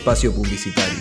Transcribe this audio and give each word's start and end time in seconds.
espacio 0.00 0.32
publicitario. 0.32 0.98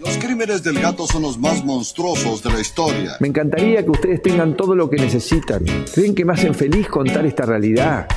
Los 0.00 0.16
crímenes 0.16 0.62
del 0.62 0.80
gato 0.80 1.06
son 1.06 1.20
los 1.20 1.38
más 1.38 1.62
monstruosos 1.66 2.42
de 2.42 2.50
la 2.50 2.60
historia. 2.60 3.16
Me 3.20 3.28
encantaría 3.28 3.84
que 3.84 3.90
ustedes 3.90 4.22
tengan 4.22 4.56
todo 4.56 4.74
lo 4.74 4.88
que 4.88 4.96
necesitan. 4.96 5.62
¿Creen 5.92 6.14
que 6.14 6.24
me 6.24 6.32
hacen 6.32 6.54
feliz 6.54 6.88
contar 6.88 7.26
esta 7.26 7.44
realidad? 7.44 8.08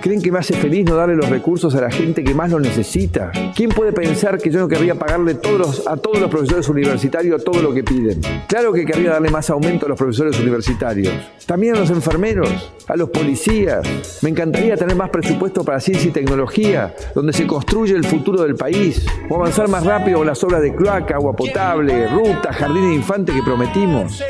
¿Creen 0.00 0.22
que 0.22 0.30
me 0.30 0.38
hace 0.38 0.54
feliz 0.54 0.84
no 0.84 0.94
darle 0.94 1.16
los 1.16 1.28
recursos 1.28 1.74
a 1.74 1.80
la 1.80 1.90
gente 1.90 2.22
que 2.24 2.34
más 2.34 2.50
lo 2.50 2.60
necesita? 2.60 3.30
¿Quién 3.54 3.70
puede 3.70 3.92
pensar 3.92 4.38
que 4.38 4.50
yo 4.50 4.60
no 4.60 4.68
querría 4.68 4.94
pagarle 4.94 5.32
a 5.32 5.96
todos 5.96 6.20
los 6.20 6.30
profesores 6.30 6.68
universitarios 6.68 7.42
todo 7.44 7.62
lo 7.62 7.74
que 7.74 7.82
piden? 7.82 8.20
Claro 8.46 8.72
que 8.72 8.84
querría 8.84 9.10
darle 9.10 9.30
más 9.30 9.50
aumento 9.50 9.86
a 9.86 9.88
los 9.88 9.98
profesores 9.98 10.38
universitarios. 10.38 11.12
También 11.46 11.76
a 11.76 11.80
los 11.80 11.90
enfermeros, 11.90 12.72
a 12.86 12.96
los 12.96 13.10
policías. 13.10 14.18
Me 14.22 14.30
encantaría 14.30 14.76
tener 14.76 14.96
más 14.96 15.10
presupuesto 15.10 15.64
para 15.64 15.80
ciencia 15.80 16.08
y 16.08 16.12
tecnología, 16.12 16.94
donde 17.14 17.32
se 17.32 17.46
construye 17.46 17.94
el 17.94 18.04
futuro 18.04 18.42
del 18.42 18.54
país. 18.54 19.04
O 19.28 19.36
avanzar 19.36 19.68
más 19.68 19.84
rápido 19.84 20.18
con 20.18 20.26
las 20.26 20.42
obras 20.44 20.62
de 20.62 20.74
cloaca, 20.74 21.16
agua 21.16 21.34
potable, 21.34 22.08
ruta, 22.08 22.52
jardín 22.52 22.90
de 22.90 22.94
infante 22.94 23.32
que 23.32 23.42
prometimos 23.42 24.22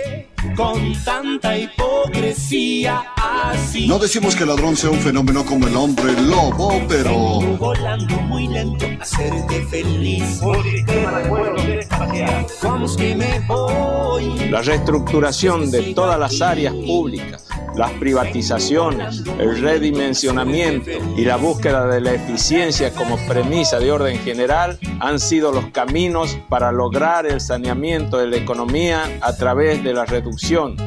con 0.56 0.92
tanta 1.04 1.56
hipocresía 1.56 3.02
así. 3.16 3.86
No 3.86 3.98
decimos 3.98 4.34
que 4.36 4.44
el 4.44 4.48
ladrón 4.48 4.76
sea 4.76 4.90
un 4.90 4.98
fenómeno 4.98 5.44
como 5.44 5.66
el 5.66 5.76
hombre 5.76 6.12
lobo, 6.22 6.80
pero. 6.88 7.40
volando 7.58 8.14
muy 8.22 8.48
lento, 8.48 8.86
hacerte 9.00 9.66
feliz. 9.66 10.40
Vamos 12.62 12.96
que 12.96 13.14
me 13.14 13.40
voy. 13.46 14.50
La 14.50 14.62
reestructuración 14.62 15.70
de 15.70 15.94
todas 15.94 16.18
las 16.18 16.40
áreas 16.40 16.74
públicas 16.74 17.48
las 17.78 17.92
privatizaciones, 17.92 19.22
el 19.38 19.60
redimensionamiento 19.60 20.90
y 21.16 21.24
la 21.24 21.36
búsqueda 21.36 21.86
de 21.86 22.00
la 22.00 22.14
eficiencia 22.14 22.92
como 22.92 23.16
premisa 23.28 23.78
de 23.78 23.92
orden 23.92 24.18
general 24.18 24.78
han 24.98 25.20
sido 25.20 25.52
los 25.52 25.66
caminos 25.66 26.36
para 26.48 26.72
lograr 26.72 27.24
el 27.26 27.40
saneamiento 27.40 28.18
de 28.18 28.26
la 28.26 28.36
economía 28.36 29.04
a 29.20 29.36
través 29.36 29.84
de 29.84 29.94
la 29.94 30.04
reducción 30.04 30.27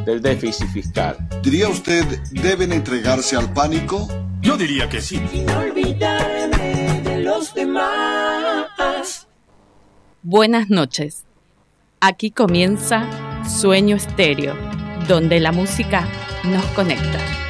del 0.06 0.22
déficit 0.22 0.68
fiscal. 0.68 1.18
¿Diría 1.42 1.68
usted 1.68 2.06
deben 2.32 2.72
entregarse 2.72 3.36
al 3.36 3.52
pánico? 3.54 4.08
Yo 4.42 4.58
diría 4.58 4.88
que 4.90 5.02
sí. 5.02 5.22
Sin 5.32 5.50
olvidarme 5.50 7.02
de 7.04 7.22
los 7.22 7.54
demás. 7.54 9.28
Buenas 10.24 10.70
noches. 10.70 11.26
Aquí 12.00 12.32
comienza 12.32 13.08
Sueño 13.48 13.96
Estéreo, 13.96 14.56
donde 15.08 15.40
la 15.40 15.52
música 15.52 16.08
nos 16.44 16.66
conecta. 16.76 17.41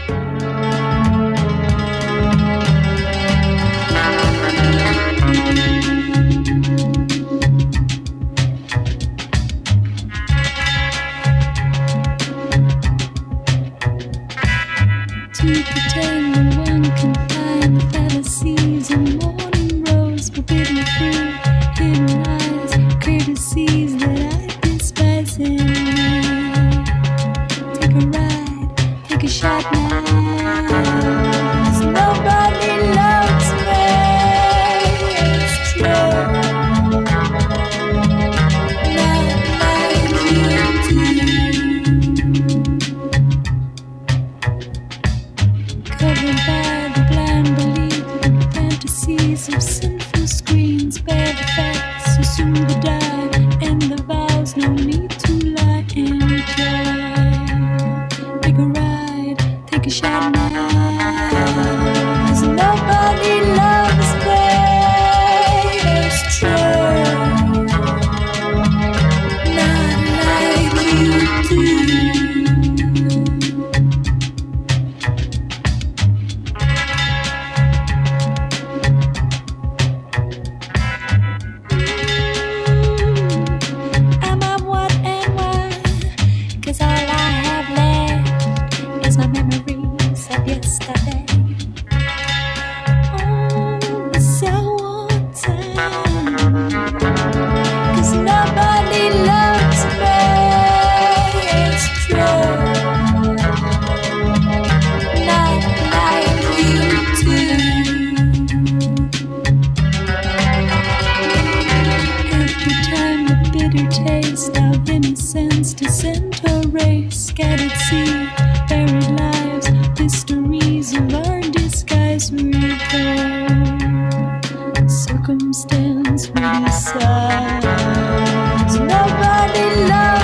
times. 127.00 128.80
Nobody 128.80 129.88
loves. 129.90 130.21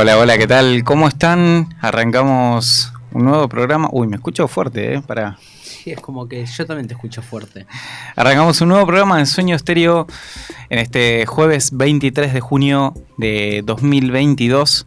Hola, 0.00 0.16
hola, 0.16 0.38
¿qué 0.38 0.46
tal? 0.46 0.84
¿Cómo 0.84 1.08
están? 1.08 1.74
Arrancamos 1.80 2.92
un 3.10 3.24
nuevo 3.24 3.48
programa. 3.48 3.88
Uy, 3.90 4.06
me 4.06 4.14
escucho 4.14 4.46
fuerte, 4.46 4.94
¿eh? 4.94 5.02
Para. 5.04 5.36
Sí, 5.40 5.90
es 5.90 6.00
como 6.00 6.28
que 6.28 6.46
yo 6.46 6.66
también 6.66 6.86
te 6.86 6.94
escucho 6.94 7.20
fuerte. 7.20 7.66
Arrancamos 8.14 8.60
un 8.60 8.68
nuevo 8.68 8.86
programa 8.86 9.18
de 9.18 9.26
Sueño 9.26 9.56
Estéreo 9.56 10.06
en 10.70 10.78
este 10.78 11.26
jueves 11.26 11.76
23 11.76 12.32
de 12.32 12.38
junio 12.38 12.94
de 13.16 13.64
2022. 13.66 14.84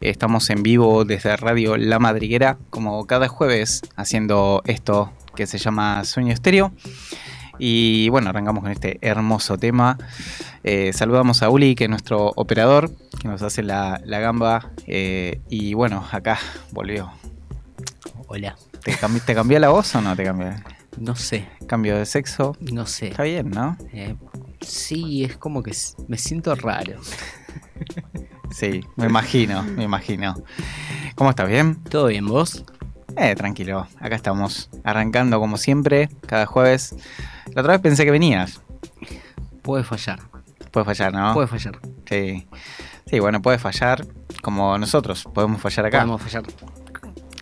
Estamos 0.00 0.50
en 0.50 0.64
vivo 0.64 1.04
desde 1.04 1.36
Radio 1.36 1.76
La 1.76 2.00
Madriguera, 2.00 2.58
como 2.70 3.06
cada 3.06 3.28
jueves, 3.28 3.82
haciendo 3.94 4.62
esto 4.66 5.12
que 5.36 5.46
se 5.46 5.58
llama 5.58 6.02
Sueño 6.02 6.32
Estéreo. 6.32 6.72
Y 7.58 8.08
bueno, 8.10 8.30
arrancamos 8.30 8.62
con 8.62 8.72
este 8.72 8.98
hermoso 9.00 9.58
tema. 9.58 9.98
Eh, 10.64 10.92
saludamos 10.92 11.42
a 11.42 11.50
Uli, 11.50 11.74
que 11.74 11.84
es 11.84 11.90
nuestro 11.90 12.32
operador, 12.36 12.90
que 13.20 13.28
nos 13.28 13.42
hace 13.42 13.62
la, 13.62 14.00
la 14.04 14.18
gamba. 14.20 14.70
eh, 14.86 15.40
y 15.48 15.74
bueno, 15.74 16.04
acá 16.12 16.38
volvió. 16.72 17.10
Hola. 18.28 18.56
¿Te, 18.84 18.92
cambi- 18.92 19.20
¿Te 19.24 19.34
cambió 19.34 19.58
la 19.58 19.70
voz 19.70 19.94
o 19.94 20.00
no 20.00 20.14
te 20.14 20.24
cambió? 20.24 20.54
No 20.98 21.14
sé, 21.16 21.48
Cambio 21.66 21.96
de 21.96 22.06
sexo. 22.06 22.56
no 22.60 22.86
sé. 22.86 23.08
Está 23.08 23.22
bien, 23.22 23.50
¿no? 23.50 23.76
Eh, 23.92 24.16
sí, 24.60 25.24
es 25.24 25.36
como 25.36 25.62
que 25.62 25.72
me 26.08 26.16
siento 26.18 26.54
raro. 26.54 26.94
Sí, 28.50 28.80
me 28.96 29.04
imagino, 29.06 29.62
me 29.62 29.84
imagino. 29.84 30.34
¿Cómo 31.14 31.28
estás? 31.30 31.46
¿Bien? 31.48 31.76
¿Todo 31.84 32.06
bien, 32.06 32.26
vos? 32.26 32.64
Eh, 33.18 33.34
tranquilo. 33.34 33.86
Acá 34.00 34.14
estamos, 34.14 34.70
arrancando 34.84 35.40
como 35.40 35.56
siempre, 35.56 36.08
cada 36.26 36.46
jueves. 36.46 36.94
La 37.54 37.62
otra 37.62 37.72
vez 37.74 37.80
pensé 37.82 38.04
que 38.04 38.10
venías. 38.10 38.60
Puede 39.62 39.84
fallar. 39.84 40.20
Puede 40.70 40.84
fallar, 40.84 41.12
¿no? 41.12 41.34
Puede 41.34 41.48
fallar. 41.48 41.78
Sí. 42.08 42.46
Sí, 43.06 43.18
bueno, 43.20 43.40
puede 43.42 43.58
fallar 43.58 44.06
como 44.42 44.76
nosotros. 44.78 45.24
Podemos 45.34 45.60
fallar 45.60 45.86
acá. 45.86 45.98
Podemos 45.98 46.22
fallar. 46.22 46.44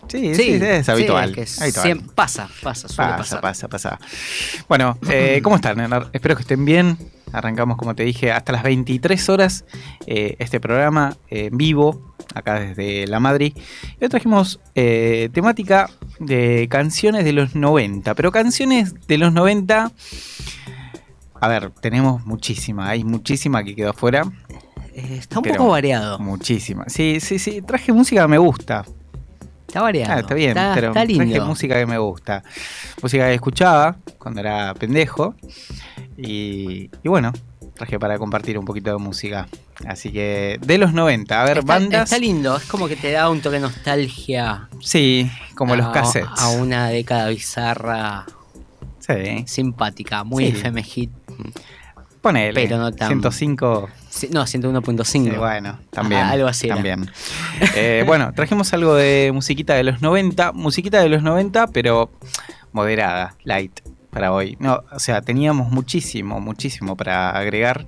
Sí, 0.07 0.33
sí, 0.35 0.53
es 0.61 0.87
habitual. 0.87 1.33
que 1.33 1.41
es 1.41 1.61
habitual. 1.61 1.85
siem- 1.85 2.11
pasa, 2.15 2.47
pasa, 2.63 2.87
suele 2.87 3.11
Pasa, 3.11 3.41
pasar. 3.41 3.41
pasa, 3.41 3.67
pasa. 3.67 3.99
Bueno, 4.69 4.97
eh, 5.09 5.41
¿cómo 5.43 5.57
están? 5.57 5.77
Espero 6.13 6.35
que 6.37 6.41
estén 6.43 6.63
bien. 6.63 6.97
Arrancamos, 7.31 7.77
como 7.77 7.95
te 7.95 8.03
dije, 8.03 8.31
hasta 8.31 8.51
las 8.51 8.63
23 8.63 9.29
horas 9.29 9.65
eh, 10.05 10.35
este 10.39 10.59
programa 10.59 11.17
eh, 11.29 11.49
en 11.51 11.57
vivo, 11.57 12.13
acá 12.33 12.59
desde 12.59 13.07
La 13.07 13.19
Madrid. 13.19 13.53
Y 13.99 14.03
hoy 14.03 14.09
trajimos 14.09 14.59
eh, 14.75 15.29
temática 15.33 15.89
de 16.19 16.67
canciones 16.69 17.25
de 17.25 17.33
los 17.33 17.55
90, 17.55 18.15
pero 18.15 18.31
canciones 18.31 19.07
de 19.07 19.17
los 19.17 19.33
90... 19.33 19.91
A 21.39 21.47
ver, 21.47 21.69
tenemos 21.69 22.25
muchísima, 22.25 22.89
hay 22.89 23.03
muchísima 23.03 23.63
que 23.63 23.75
quedó 23.75 23.91
afuera. 23.91 24.23
Está 24.95 25.37
un 25.37 25.45
poco 25.45 25.67
variado. 25.67 26.17
Muchísima. 26.17 26.85
Sí, 26.87 27.19
sí, 27.19 27.37
sí. 27.37 27.61
Traje 27.61 27.93
música 27.93 28.23
que 28.23 28.27
me 28.27 28.39
gusta. 28.39 28.83
Está 29.67 29.81
variado. 29.81 30.13
Ah, 30.13 30.19
está 30.19 30.33
bien, 30.33 30.49
está, 30.49 30.71
pero 30.73 30.87
está 30.87 31.05
lindo. 31.05 31.25
traje 31.25 31.41
música 31.41 31.75
que 31.75 31.85
me 31.85 31.99
gusta. 31.99 32.43
Música 33.03 33.27
que 33.27 33.35
escuchaba 33.35 33.97
cuando 34.17 34.39
era 34.39 34.73
pendejo. 34.73 35.35
Y, 36.17 36.89
y 37.03 37.07
bueno, 37.09 37.31
traje 37.75 37.99
para 37.99 38.17
compartir 38.17 38.57
un 38.57 38.65
poquito 38.65 38.91
de 38.91 38.97
música. 38.97 39.47
Así 39.87 40.11
que 40.11 40.57
de 40.65 40.77
los 40.79 40.93
90, 40.93 41.39
a 41.39 41.45
ver, 41.45 41.59
está, 41.59 41.73
bandas. 41.73 42.03
está 42.05 42.17
lindo, 42.17 42.57
es 42.57 42.63
como 42.65 42.87
que 42.87 42.95
te 42.95 43.11
da 43.11 43.29
un 43.29 43.41
toque 43.41 43.55
de 43.57 43.61
nostalgia. 43.61 44.67
Sí, 44.81 45.29
como 45.55 45.75
los 45.75 45.89
cassettes. 45.89 46.29
A 46.37 46.49
una 46.49 46.89
década 46.89 47.29
bizarra, 47.29 48.25
Sí, 48.99 49.43
simpática, 49.47 50.23
muy 50.23 50.47
Sí. 50.51 50.57
FM 50.57 50.83
hit. 50.83 51.11
ponele. 52.21 52.53
Pero 52.61 52.77
no 52.77 52.91
tan- 52.91 53.07
105. 53.09 53.87
Sí, 54.09 54.27
No, 54.31 54.45
101.5. 54.47 55.31
Sí, 55.31 55.37
bueno, 55.37 55.79
también. 55.91 56.21
Algo 56.21 56.47
así. 56.47 56.67
También. 56.67 57.09
Eh, 57.75 58.03
bueno, 58.07 58.33
trajimos 58.33 58.73
algo 58.73 58.95
de 58.95 59.31
musiquita 59.33 59.75
de 59.75 59.83
los 59.83 60.01
90. 60.01 60.51
Musiquita 60.51 60.99
de 61.01 61.07
los 61.09 61.21
90, 61.23 61.67
pero 61.67 62.11
moderada, 62.73 63.35
light 63.43 63.79
para 64.17 64.33
hoy. 64.33 64.57
No, 64.59 64.83
o 64.91 64.97
sea, 64.99 65.21
teníamos 65.21 65.69
muchísimo, 65.71 66.39
muchísimo 66.39 66.97
para 66.97 67.29
agregar. 67.29 67.85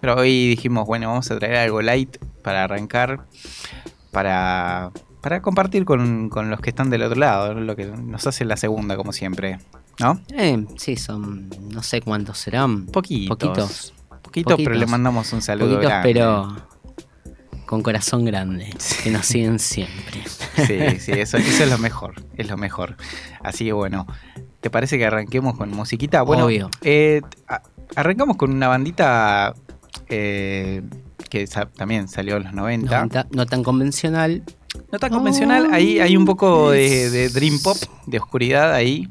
Pero 0.00 0.16
hoy 0.16 0.48
dijimos, 0.48 0.84
bueno, 0.84 1.06
vamos 1.08 1.30
a 1.30 1.38
traer 1.38 1.56
algo 1.58 1.80
light 1.80 2.16
para 2.42 2.64
arrancar. 2.64 3.20
Para, 4.10 4.90
para 5.20 5.40
compartir 5.42 5.84
con, 5.84 6.28
con 6.28 6.50
los 6.50 6.60
que 6.60 6.70
están 6.70 6.90
del 6.90 7.02
otro 7.04 7.20
lado. 7.20 7.54
Lo 7.54 7.76
que 7.76 7.86
nos 7.86 8.26
hace 8.26 8.44
la 8.44 8.56
segunda, 8.56 8.96
como 8.96 9.12
siempre. 9.12 9.58
¿No? 10.00 10.20
Eh, 10.36 10.66
sí, 10.76 10.96
son. 10.96 11.48
No 11.70 11.84
sé 11.84 12.00
cuántos 12.00 12.38
serán. 12.38 12.86
Poquitos. 12.86 13.36
Poquitos. 13.38 13.94
Poquito, 14.22 14.56
pero 14.56 14.64
Poquitos. 14.64 14.76
le 14.78 14.86
mandamos 14.86 15.32
un 15.32 15.40
saludo 15.40 15.74
Poquitos, 15.76 15.88
grande. 15.88 16.08
pero. 16.08 16.56
Con 17.66 17.82
corazón 17.84 18.24
grande. 18.24 18.74
Que 19.04 19.10
nos 19.12 19.24
siguen 19.24 19.60
siempre. 19.60 20.24
Sí, 20.66 20.98
sí, 20.98 21.12
eso, 21.12 21.36
eso 21.36 21.62
es 21.62 21.70
lo 21.70 21.78
mejor, 21.78 22.14
es 22.36 22.48
lo 22.48 22.56
mejor. 22.56 22.96
Así 23.44 23.66
que 23.66 23.72
bueno, 23.72 24.08
¿te 24.60 24.70
parece 24.70 24.98
que 24.98 25.06
arranquemos 25.06 25.56
con 25.56 25.70
musiquita? 25.70 26.22
Bueno, 26.22 26.46
Obvio. 26.46 26.70
eh, 26.82 27.22
arrancamos 27.96 28.36
con 28.36 28.52
una 28.52 28.68
bandita 28.68 29.54
eh, 30.08 30.82
que 31.28 31.46
sa- 31.46 31.66
también 31.66 32.08
salió 32.08 32.36
en 32.36 32.44
los 32.44 32.52
90. 32.54 33.02
No, 33.02 33.08
ta- 33.08 33.26
no 33.30 33.46
tan 33.46 33.62
convencional. 33.62 34.42
No 34.92 34.98
tan 34.98 35.10
convencional, 35.10 35.68
ahí 35.72 35.98
hay 36.00 36.16
un 36.16 36.24
poco 36.24 36.70
de, 36.70 37.10
de 37.10 37.28
dream 37.28 37.58
pop, 37.62 37.76
de 38.06 38.18
oscuridad 38.18 38.72
ahí, 38.72 39.08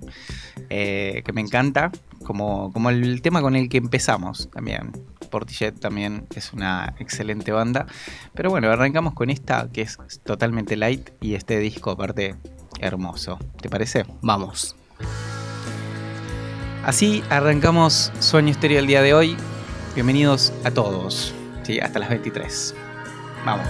eh, 0.70 1.22
que 1.26 1.34
me 1.34 1.42
encanta, 1.42 1.92
como, 2.26 2.72
como 2.72 2.90
el 2.90 3.22
tema 3.22 3.42
con 3.42 3.56
el 3.58 3.68
que 3.70 3.78
empezamos 3.78 4.50
también. 4.52 4.92
Portishead 5.30 5.74
también 5.76 6.26
es 6.36 6.54
una 6.54 6.96
excelente 7.00 7.52
banda. 7.52 7.86
Pero 8.34 8.50
bueno, 8.50 8.70
arrancamos 8.72 9.14
con 9.14 9.30
esta 9.30 9.70
que 9.72 9.82
es 9.82 9.98
totalmente 10.24 10.76
light 10.78 11.10
y 11.22 11.36
este 11.36 11.60
disco 11.60 11.92
aparte 11.92 12.36
hermoso. 12.80 13.38
¿Te 13.62 13.70
parece? 13.70 14.06
Vamos. 14.22 14.76
Así 16.84 17.24
arrancamos 17.30 18.12
Sueño 18.20 18.52
Estéreo 18.52 18.80
el 18.80 18.88
día 18.88 19.02
de 19.02 19.14
hoy. 19.14 19.36
Bienvenidos 19.96 20.54
a 20.64 20.72
todos. 20.72 21.34
Sí, 21.64 21.80
hasta 21.80 22.00
las 22.00 22.10
23. 22.10 22.74
Vamos. 23.46 23.68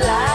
Fly 0.00 0.33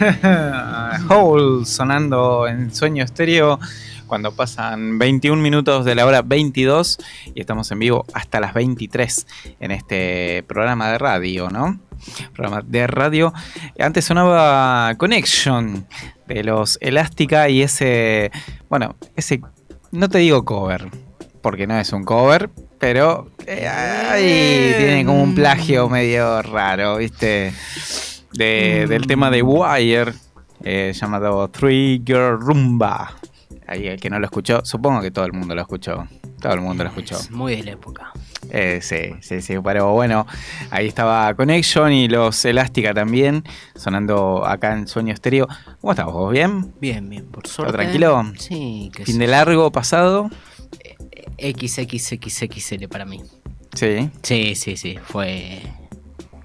Hole 1.08 1.66
sonando 1.66 2.46
en 2.48 2.74
sueño 2.74 3.04
estéreo 3.04 3.58
cuando 4.06 4.32
pasan 4.32 4.98
21 4.98 5.40
minutos 5.40 5.84
de 5.84 5.94
la 5.94 6.06
hora 6.06 6.22
22 6.22 6.98
y 7.34 7.40
estamos 7.40 7.70
en 7.70 7.78
vivo 7.78 8.06
hasta 8.14 8.40
las 8.40 8.54
23 8.54 9.26
en 9.60 9.70
este 9.70 10.42
programa 10.48 10.90
de 10.90 10.98
radio, 10.98 11.50
¿no? 11.50 11.78
Programa 12.32 12.62
de 12.66 12.86
radio. 12.86 13.32
Antes 13.78 14.06
sonaba 14.06 14.94
Connection 14.96 15.86
de 16.26 16.44
los 16.44 16.78
Elástica 16.80 17.48
y 17.48 17.62
ese, 17.62 18.30
bueno, 18.68 18.96
ese, 19.16 19.40
no 19.92 20.08
te 20.08 20.18
digo 20.18 20.44
cover, 20.44 20.88
porque 21.42 21.66
no 21.66 21.78
es 21.78 21.92
un 21.92 22.04
cover, 22.04 22.48
pero 22.78 23.30
eh, 23.46 23.68
ahí 23.68 24.74
tiene 24.78 25.04
como 25.04 25.22
un 25.22 25.34
plagio 25.34 25.88
medio 25.88 26.40
raro, 26.42 26.96
¿viste? 26.96 27.52
De- 28.32 28.86
del 28.88 29.06
tema 29.06 29.30
de 29.30 29.42
Wire, 29.42 30.12
eh, 30.62 30.92
llamado 30.94 31.48
Three 31.48 32.02
Girl 32.04 32.38
Rumba. 32.40 33.14
Ahí 33.66 33.86
el 33.86 34.00
que 34.00 34.10
no 34.10 34.18
lo 34.18 34.24
escuchó, 34.26 34.64
supongo 34.64 35.00
que 35.00 35.10
todo 35.12 35.24
el 35.24 35.32
mundo 35.32 35.54
lo 35.54 35.60
escuchó. 35.60 36.06
Todo 36.40 36.54
el 36.54 36.60
mundo 36.60 36.82
lo 36.84 36.90
escuchó. 36.90 37.16
Es 37.16 37.30
muy 37.30 37.54
de 37.56 37.62
la 37.64 37.70
época. 37.72 38.12
Eh, 38.50 38.80
sí, 38.82 39.12
sí, 39.20 39.42
sí, 39.42 39.54
pero 39.62 39.92
bueno, 39.92 40.26
ahí 40.70 40.88
estaba 40.88 41.32
Connection 41.34 41.92
y 41.92 42.08
los 42.08 42.44
Elástica 42.44 42.92
también, 42.94 43.44
sonando 43.76 44.44
acá 44.44 44.72
en 44.72 44.88
Sueño 44.88 45.12
Estéreo. 45.12 45.46
¿Cómo 45.80 45.92
estás 45.92 46.06
vos? 46.06 46.32
¿Bien? 46.32 46.72
Bien, 46.80 47.08
bien, 47.08 47.26
por 47.26 47.46
suerte. 47.46 47.74
tranquilo? 47.74 48.24
Sí, 48.38 48.90
que 48.94 49.04
Fin 49.04 49.14
sí. 49.14 49.20
de 49.20 49.26
largo 49.28 49.70
pasado. 49.70 50.30
XXXXL 51.38 52.88
para 52.88 53.04
mí. 53.04 53.22
Sí, 53.74 54.10
Sí, 54.22 54.54
sí, 54.56 54.76
sí, 54.76 54.98
fue 55.02 55.60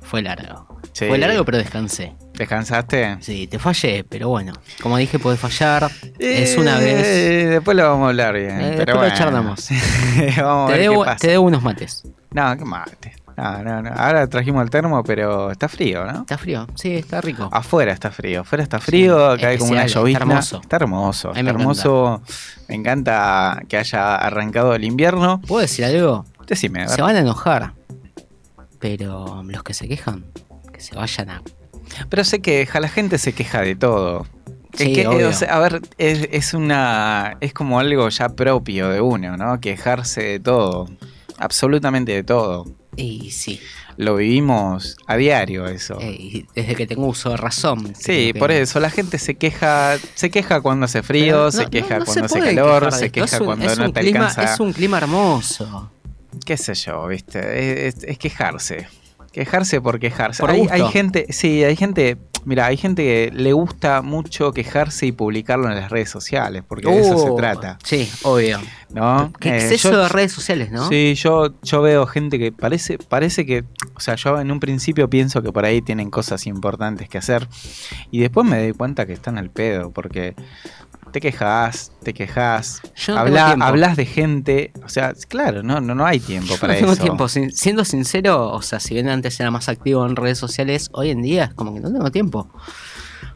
fue 0.02 0.22
largo. 0.22 0.75
Sí. 0.96 1.08
Fue 1.10 1.18
largo, 1.18 1.44
pero 1.44 1.58
descansé. 1.58 2.14
¿descansaste? 2.36 3.18
Sí, 3.20 3.48
te 3.48 3.60
fallé, 3.60 4.06
pero 4.08 4.30
bueno, 4.30 4.54
como 4.82 4.96
dije, 4.96 5.20
podés 5.20 5.40
fallar. 5.42 5.92
es 6.18 6.58
una 6.58 6.80
Eh, 6.82 6.86
vez. 6.86 7.50
Después 7.50 7.76
lo 7.76 7.84
vamos 7.90 8.06
a 8.06 8.10
hablar 8.12 8.34
bien. 8.36 8.62
Eh, 8.62 8.74
pero 8.78 9.02
lo 9.02 9.10
charlamos. 9.14 9.68
vamos 10.38 10.70
a 10.70 10.74
Te 10.74 10.80
ver 10.80 10.82
debo, 10.82 11.02
qué 11.04 11.06
pasa. 11.06 11.18
te 11.20 11.28
debo 11.28 11.44
unos 11.44 11.62
mates. 11.62 12.04
No, 12.32 12.58
qué 12.58 12.64
mate. 12.64 13.14
No, 13.36 13.62
no, 13.62 13.82
no. 13.82 13.90
Ahora 13.94 14.26
trajimos 14.28 14.64
el 14.64 14.70
termo, 14.70 15.04
pero 15.04 15.52
está 15.52 15.68
frío, 15.68 16.06
¿no? 16.06 16.22
¿Está 16.22 16.38
frío? 16.38 16.66
Sí, 16.76 16.96
está 16.96 17.20
rico. 17.20 17.50
Afuera 17.52 17.92
está 17.92 18.10
frío, 18.10 18.42
afuera 18.42 18.64
está 18.64 18.80
frío, 18.80 19.32
acá 19.32 19.50
hay 19.50 19.58
como 19.58 19.72
una 19.72 19.86
llovizna. 19.88 20.20
está 20.20 20.24
hermoso. 20.32 20.62
Está 20.62 20.76
hermoso, 20.78 21.28
A 21.28 21.32
está 21.32 21.44
me 21.44 21.50
hermoso. 21.50 22.22
Me 22.70 22.76
encanta 22.76 23.62
que 23.68 23.76
haya 23.78 24.16
arrancado 24.16 24.74
el 24.74 24.86
invierno. 24.86 25.42
¿Puedo 25.46 25.60
decir 25.62 25.84
algo? 25.84 26.26
Decime, 26.48 26.84
a 26.84 26.86
ver. 26.88 26.96
Se 26.96 27.02
van 27.02 27.18
a 27.18 27.20
enojar. 27.20 27.74
Pero 28.80 29.44
los 29.46 29.64
que 29.64 29.74
se 29.74 29.88
quejan, 29.88 30.24
que 30.76 30.82
se 30.82 30.96
vayan 30.96 31.30
a. 31.30 31.42
Pero 32.10 32.24
se 32.24 32.40
queja, 32.42 32.80
la 32.80 32.90
gente 32.90 33.18
se 33.18 33.34
queja 33.34 33.62
de 33.62 33.76
todo. 33.76 34.26
Sí, 34.74 34.92
Es 34.92 34.98
que, 34.98 35.08
obvio. 35.08 35.30
o 35.30 35.34
sea, 35.34 35.56
a 35.56 35.60
ver, 35.60 35.82
es, 35.98 36.28
es 36.32 36.54
una. 36.54 37.38
es 37.40 37.54
como 37.54 37.80
algo 37.80 38.10
ya 38.10 38.30
propio 38.30 38.90
de 38.90 39.00
uno, 39.02 39.38
¿no? 39.38 39.60
Quejarse 39.62 40.22
de 40.24 40.40
todo. 40.40 40.90
Absolutamente 41.38 42.12
de 42.14 42.24
todo. 42.24 42.66
Y 42.98 43.32
sí, 43.32 43.60
Lo 43.98 44.16
vivimos 44.16 44.96
a 45.06 45.16
diario 45.18 45.68
eso. 45.68 45.98
eh, 46.02 46.12
y 46.18 46.46
desde 46.56 46.76
que 46.76 46.88
tengo 46.88 47.08
uso 47.08 47.30
de 47.32 47.38
razón. 47.38 47.94
Sí, 47.96 48.32
que- 48.34 48.40
por 48.40 48.52
eso 48.52 48.80
la 48.80 48.90
gente 48.90 49.18
se 49.20 49.36
queja, 49.36 49.98
se 50.16 50.30
queja 50.30 50.62
cuando 50.62 50.86
hace 50.86 51.04
frío, 51.04 51.52
se 51.52 51.68
queja 51.68 51.96
no- 51.96 52.00
no 52.00 52.06
cuando 52.06 52.28
se 52.30 52.40
hace 52.40 52.56
calor, 52.56 52.92
se 52.94 53.10
queja 53.12 53.38
un- 53.40 53.46
cuando 53.46 53.76
no 53.76 53.92
te 53.94 54.00
clima, 54.02 54.28
alcanza. 54.28 54.54
Es 54.54 54.60
un 54.60 54.72
clima 54.74 54.98
hermoso. 54.98 55.92
qué 56.46 56.58
sé 56.58 56.74
yo, 56.76 57.08
¿viste? 57.08 57.40
Es, 57.88 57.96
es- 57.96 58.04
es 58.04 58.18
quejarse. 58.18 58.88
Quejarse 59.36 59.82
por 59.82 60.00
quejarse. 60.00 60.40
Por 60.40 60.50
hay, 60.50 60.66
hay 60.72 60.88
gente, 60.88 61.26
sí, 61.30 61.62
hay 61.66 61.76
gente, 61.76 62.16
mira, 62.46 62.68
hay 62.68 62.78
gente 62.78 63.04
que 63.04 63.32
le 63.36 63.52
gusta 63.52 64.02
mucho 64.02 64.54
quejarse 64.54 65.08
y 65.08 65.12
publicarlo 65.12 65.68
en 65.70 65.76
las 65.76 65.92
redes 65.92 66.10
sociales, 66.10 66.64
porque 66.66 66.88
de 66.90 67.02
eso 67.02 67.18
se 67.18 67.30
Uh, 67.32 67.36
trata, 67.36 67.78
Sí, 67.84 68.10
obvio. 68.24 68.60
¿no? 68.92 69.34
Qué 69.38 69.50
Eh, 69.50 69.56
exceso 69.58 69.92
yo- 69.92 70.04
de 70.04 70.08
redes 70.08 70.32
sociales, 70.32 70.72
¿no? 70.72 70.88
Sí, 70.88 71.16
yo, 71.16 71.54
yo 71.64 71.82
veo 71.82 72.06
gente 72.08 72.40
que 72.40 72.54
parece, 72.54 72.98
parece 72.98 73.46
que, 73.46 73.66
o 73.94 74.00
sea, 74.00 74.16
yo 74.16 74.40
en 74.40 74.52
un 74.52 74.62
principio 74.62 75.10
pienso 75.10 75.42
que 75.42 75.52
por 75.52 75.66
ahí 75.66 75.82
tienen 75.82 76.10
cosas 76.10 76.48
importantes 76.48 77.10
que 77.10 77.18
hacer 77.18 77.46
y 78.12 78.20
después 78.22 78.48
me 78.48 78.58
doy 78.58 78.72
cuenta 78.72 79.06
que 79.06 79.12
están 79.12 79.38
al 79.38 79.50
pedo, 79.50 79.92
porque 79.92 80.34
te 81.16 81.22
quejas, 81.22 81.94
te 82.04 82.14
quejas, 82.14 82.82
Yo 82.98 83.14
no 83.14 83.20
habla- 83.22 83.56
hablas 83.62 83.96
de 83.96 84.06
gente, 84.06 84.74
o 84.84 84.90
sea, 84.90 85.14
claro, 85.30 85.64
no, 85.64 85.80
no, 85.80 85.96
no 85.96 86.06
hay 86.06 86.20
tiempo 86.20 86.50
Yo 86.56 86.60
para 86.60 86.74
no 86.74 86.80
tengo 86.80 86.92
eso. 86.92 87.02
tiempo. 87.04 87.30
Sin- 87.30 87.54
siendo 87.54 87.86
sincero, 87.86 88.52
o 88.52 88.62
sea, 88.62 88.82
si 88.82 88.96
bien 88.96 89.08
antes 89.08 89.40
era 89.40 89.50
más 89.50 89.70
activo 89.70 90.06
en 90.06 90.18
redes 90.18 90.38
sociales, 90.38 90.90
hoy 90.92 91.12
en 91.12 91.22
día 91.22 91.46
es 91.46 91.54
como 91.54 91.74
que 91.74 91.80
no 91.80 91.90
tengo 91.90 92.12
tiempo. 92.12 92.50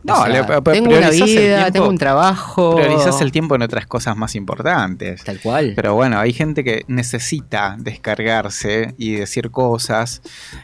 No, 0.01 0.13
O 0.13 0.17
sea, 0.23 0.29
le- 0.29 0.43
pero 0.45 0.63
tengo 0.63 0.97
una 0.97 1.09
vida, 1.09 1.25
tiempo- 1.57 1.71
tengo 1.73 1.89
un 1.89 1.97
trabajo. 1.97 2.75
Priorizás 2.77 3.19
el 3.21 3.31
tiempo 3.33 3.55
en 3.55 3.61
otras 3.63 3.85
cosas 3.85 4.15
más 4.15 4.33
importantes. 4.35 5.23
Tal 5.25 5.39
cual. 5.41 5.73
Pero 5.75 5.93
bueno, 5.95 6.17
hay 6.19 6.31
gente 6.31 6.63
que 6.63 6.83
necesita 6.87 7.75
descargarse 7.77 8.95
y 8.97 9.11
decir 9.13 9.51
cosas 9.51 10.21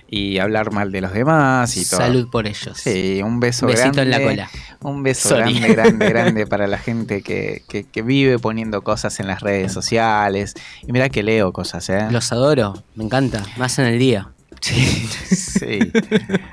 y 0.10 0.40
hablar 0.40 0.72
mal 0.72 0.92
de 0.92 1.02
los 1.02 1.12
demás 1.14 1.76
y 1.76 1.84
todo. 1.86 2.00
Salud 2.00 2.30
por 2.30 2.48
ellos. 2.48 2.78
Sí, 2.78 3.22
un 3.24 3.40
beso 3.40 3.66
Besito 3.66 3.92
grande. 3.92 4.02
en 4.04 4.10
la 4.12 4.22
cola. 4.22 4.50
Un 4.82 5.04
beso 5.04 5.30
Sorry. 5.30 5.60
grande, 5.60 5.74
grande, 5.76 6.10
grande 6.10 6.48
para 6.48 6.68
la 6.68 6.78
gente 6.78 7.22
que, 7.22 7.64
que- 7.68 7.84
que 7.84 8.02
vive 8.02 8.40
poniendo 8.40 8.84
cosas 8.84 9.20
en 9.20 9.28
las 9.28 9.42
redes 9.42 9.74
sociales. 9.74 10.54
Y 10.88 10.92
mira 10.94 11.10
que 11.10 11.24
leo 11.24 11.52
cosas, 11.52 11.90
¿eh? 11.90 12.08
Los 12.10 12.32
adoro, 12.32 12.84
me 12.96 13.04
encanta. 13.04 13.44
Más 13.58 13.78
en 13.80 13.86
el 13.86 14.00
día. 14.00 14.30
Sí, 14.62 15.08
sí, 15.30 15.80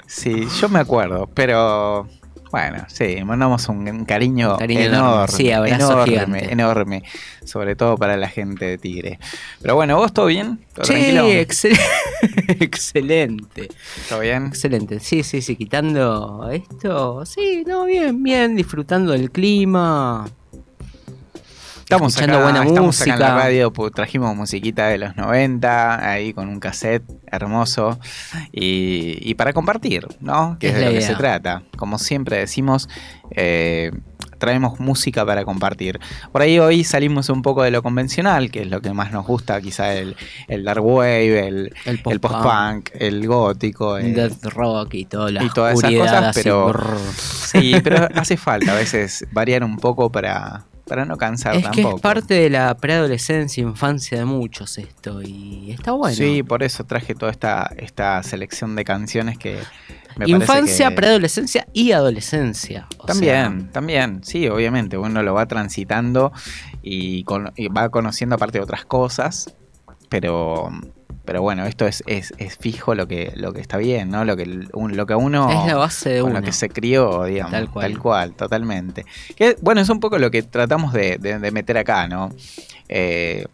sí, 0.07 0.47
yo 0.61 0.69
me 0.69 0.81
acuerdo, 0.81 1.31
pero 1.33 2.09
bueno, 2.53 2.85
sí, 2.89 3.17
mandamos 3.25 3.69
un, 3.69 3.89
un 3.89 4.05
cariño, 4.05 4.57
enorme, 4.61 4.85
enorme. 4.85 5.37
Sí, 5.37 5.51
abrazo 5.51 5.75
enorme, 5.93 6.05
gigante. 6.13 6.53
enorme, 6.53 7.03
sobre 7.45 7.75
todo 7.75 7.97
para 7.97 8.17
la 8.17 8.29
gente 8.29 8.67
de 8.67 8.79
Tigre. 8.79 9.19
Pero 9.61 9.75
bueno, 9.75 9.97
¿vos 9.97 10.13
todo 10.13 10.27
bien? 10.27 10.65
¿Todo 10.75 10.85
Sí, 10.85 10.93
tranquilo? 10.93 11.27
excel- 11.29 11.81
excelente. 12.61 13.69
¿Todo 14.09 14.21
bien? 14.21 14.47
Excelente. 14.47 15.01
Sí, 15.01 15.23
sí, 15.23 15.43
sí, 15.43 15.57
quitando 15.57 16.49
esto. 16.53 17.25
Sí, 17.27 17.65
no, 17.67 17.87
bien, 17.87 18.23
bien, 18.23 18.55
disfrutando 18.55 19.13
del 19.13 19.31
clima. 19.31 20.29
Estamos 21.83 22.13
escuchando 22.15 22.37
acá, 22.39 22.45
buena 22.45 22.65
estamos 22.65 23.01
acá 23.03 23.13
en 23.13 23.19
la 23.21 23.27
música. 23.27 23.43
radio, 23.45 23.73
trajimos 23.95 24.35
musiquita 24.37 24.87
de 24.89 24.99
los 24.99 25.17
90, 25.17 26.11
ahí 26.11 26.33
con 26.33 26.49
un 26.49 26.59
cassette 26.59 27.05
hermoso, 27.31 27.99
y, 28.51 29.19
y 29.21 29.35
para 29.35 29.53
compartir, 29.53 30.07
¿no? 30.21 30.57
Que 30.59 30.69
es, 30.69 30.75
Es 30.75 30.81
de 30.81 30.87
lo 30.87 30.93
que 30.93 31.03
se 31.03 31.15
trata. 31.15 31.63
Como 31.77 31.99
siempre 31.99 32.39
decimos, 32.39 32.89
eh, 33.33 33.91
traemos 34.39 34.81
música 34.81 35.27
para 35.27 35.45
compartir. 35.45 36.01
Por 36.33 36.41
ahí 36.43 36.59
hoy 36.59 36.83
salimos 36.83 37.29
un 37.29 37.43
poco 37.43 37.63
de 37.63 37.71
lo 37.71 37.83
convencional, 37.83 38.51
que 38.51 38.63
es 38.63 38.69
lo 38.69 38.81
que 38.81 38.93
más 38.93 39.13
nos 39.13 39.27
gusta, 39.27 39.61
quizá 39.61 39.93
el, 39.95 40.17
el 40.49 40.65
dark 40.65 40.85
wave, 40.85 41.47
el, 41.47 41.75
El 41.85 42.01
el 42.07 42.21
post-punk, 42.21 42.89
el 42.95 43.27
gótico. 43.27 43.99
el- 43.99 44.15
Death 44.15 44.45
rock 44.47 44.95
y 44.95 45.05
toda 45.05 45.31
la 45.31 45.45
y 45.45 45.49
todas 45.51 45.79
esas 45.79 45.93
cosas, 45.95 46.35
pero-. 46.43 46.99
Sí, 47.17 47.75
pero 47.85 48.09
hace 48.15 48.37
falta 48.39 48.73
a 48.73 48.77
veces 48.77 49.27
variar 49.31 49.63
un 49.63 49.77
poco 49.77 50.11
para, 50.11 50.65
para 50.87 51.05
no 51.05 51.17
cansar 51.17 51.55
Es 51.57 51.63
que 51.69 51.83
tampoco. 51.83 51.97
es 51.97 52.03
parte 52.03 52.35
de 52.35 52.51
la 52.51 52.75
preadolescencia, 52.77 53.63
infancia 53.63 54.19
de 54.19 54.25
muchos 54.25 54.79
esto. 54.79 55.23
Y 55.23 55.71
está 55.71 55.93
bueno. 55.93 56.15
Sí, 56.17 56.43
por 56.43 56.63
eso 56.63 56.85
traje 56.85 57.15
toda 57.15 57.31
esta, 57.33 57.71
esta 57.77 58.23
selección 58.23 58.75
de 58.77 58.85
canciones 58.85 59.39
que 59.39 59.59
me 60.17 60.29
Infancia, 60.29 60.89
que- 60.91 60.95
preadolescencia 60.97 61.67
y 61.73 61.93
adolescencia. 61.93 62.87
También, 63.07 63.71
también, 63.71 64.23
sí, 64.25 64.49
obviamente, 64.49 64.99
uno 64.99 65.23
lo 65.23 65.35
va 65.35 65.47
transitando 65.47 66.33
y, 66.83 67.25
con- 67.25 67.53
y 67.57 67.69
va 67.69 67.89
conociendo 67.89 68.35
aparte 68.37 68.59
de 68.59 68.65
otras 68.65 68.85
cosas, 68.85 69.55
pero, 70.09 70.71
pero 71.25 71.41
bueno, 71.43 71.65
esto 71.67 71.87
es, 71.87 72.03
es, 72.07 72.33
es 72.39 72.57
fijo 72.57 72.95
lo 72.95 73.07
que, 73.07 73.33
lo 73.37 73.53
que 73.53 73.61
está 73.61 73.77
bien, 73.79 74.11
¿no? 74.11 74.25
Lo 74.25 74.37
que, 74.37 74.67
un- 74.73 74.97
lo 74.97 75.07
que 75.07 75.15
uno... 75.15 75.49
es 75.51 75.67
la 75.73 75.77
base 75.77 76.11
de 76.11 76.21
con 76.21 76.31
uno. 76.31 76.41
lo 76.41 76.45
que 76.45 76.53
se 76.53 76.69
crió, 76.69 77.25
digamos. 77.25 77.53
Tal 77.53 77.71
cual. 77.71 77.87
Tal 77.93 77.99
cual, 78.01 78.33
totalmente. 78.35 79.05
Que, 79.37 79.57
bueno, 79.61 79.81
es 79.81 79.89
un 79.89 80.01
poco 80.01 80.19
lo 80.19 80.31
que 80.31 80.43
tratamos 80.43 80.93
de, 80.93 81.19
de- 81.19 81.39
de 81.39 81.51
meter 81.51 81.79
acá, 81.79 82.09
¿no? 82.09 82.31
Eh, 82.89 83.47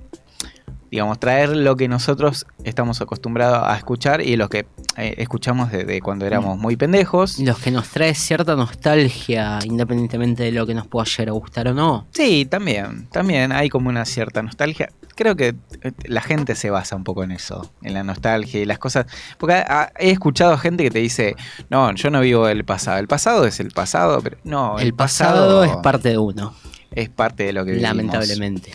digamos, 0.90 1.20
traer 1.20 1.50
lo 1.54 1.76
que 1.76 1.87
nosotros 1.87 2.46
estamos 2.64 3.02
acostumbrados 3.02 3.62
a 3.68 3.76
escuchar 3.76 4.22
y 4.22 4.37
lo 4.37 4.48
que 4.48 4.66
eh, 4.96 5.16
escuchamos 5.18 5.70
desde 5.70 6.00
cuando 6.00 6.24
éramos 6.24 6.57
muy 6.59 6.76
pendejos. 6.76 7.38
Los 7.40 7.59
que 7.59 7.70
nos 7.70 7.88
trae 7.90 8.14
cierta 8.14 8.57
nostalgia, 8.57 9.59
independientemente 9.64 10.44
de 10.44 10.52
lo 10.52 10.66
que 10.66 10.72
nos 10.72 10.87
pueda 10.87 11.04
llegar 11.04 11.28
a 11.28 11.33
gustar 11.33 11.68
o 11.68 11.74
no. 11.74 12.07
Sí, 12.12 12.46
también, 12.46 13.07
también 13.12 13.52
hay 13.52 13.68
como 13.68 13.90
una 13.90 14.07
cierta 14.07 14.42
nostalgia. 14.42 14.88
Creo 15.18 15.35
que 15.35 15.57
eh, 15.83 15.92
la 16.04 16.20
gente 16.20 16.54
se 16.54 16.70
basa 16.70 16.94
un 16.94 17.02
poco 17.02 17.24
en 17.24 17.33
eso, 17.33 17.72
en 17.83 17.92
la 17.92 18.04
nostalgia 18.04 18.61
y 18.61 18.64
las 18.64 18.78
cosas. 18.78 19.07
Porque 19.37 19.64
he 19.98 20.11
escuchado 20.12 20.57
gente 20.59 20.85
que 20.85 20.92
te 20.92 21.00
dice, 21.00 21.35
no, 21.70 21.92
yo 21.92 22.09
no 22.11 22.20
vivo 22.20 22.46
el 22.46 22.64
pasado. 22.64 22.98
El 22.98 23.09
pasado 23.09 23.44
es 23.44 23.59
el 23.59 23.72
pasado, 23.72 24.20
pero 24.22 24.38
no, 24.44 24.78
el 24.78 24.94
pasado, 24.94 25.64
es 25.64 25.74
parte 25.78 26.11
de 26.11 26.18
uno, 26.18 26.54
es 26.92 27.09
parte 27.09 27.42
de 27.42 27.52
lo 27.52 27.64
que 27.64 27.72
vivimos. 27.72 27.96
lamentablemente. 27.96 28.70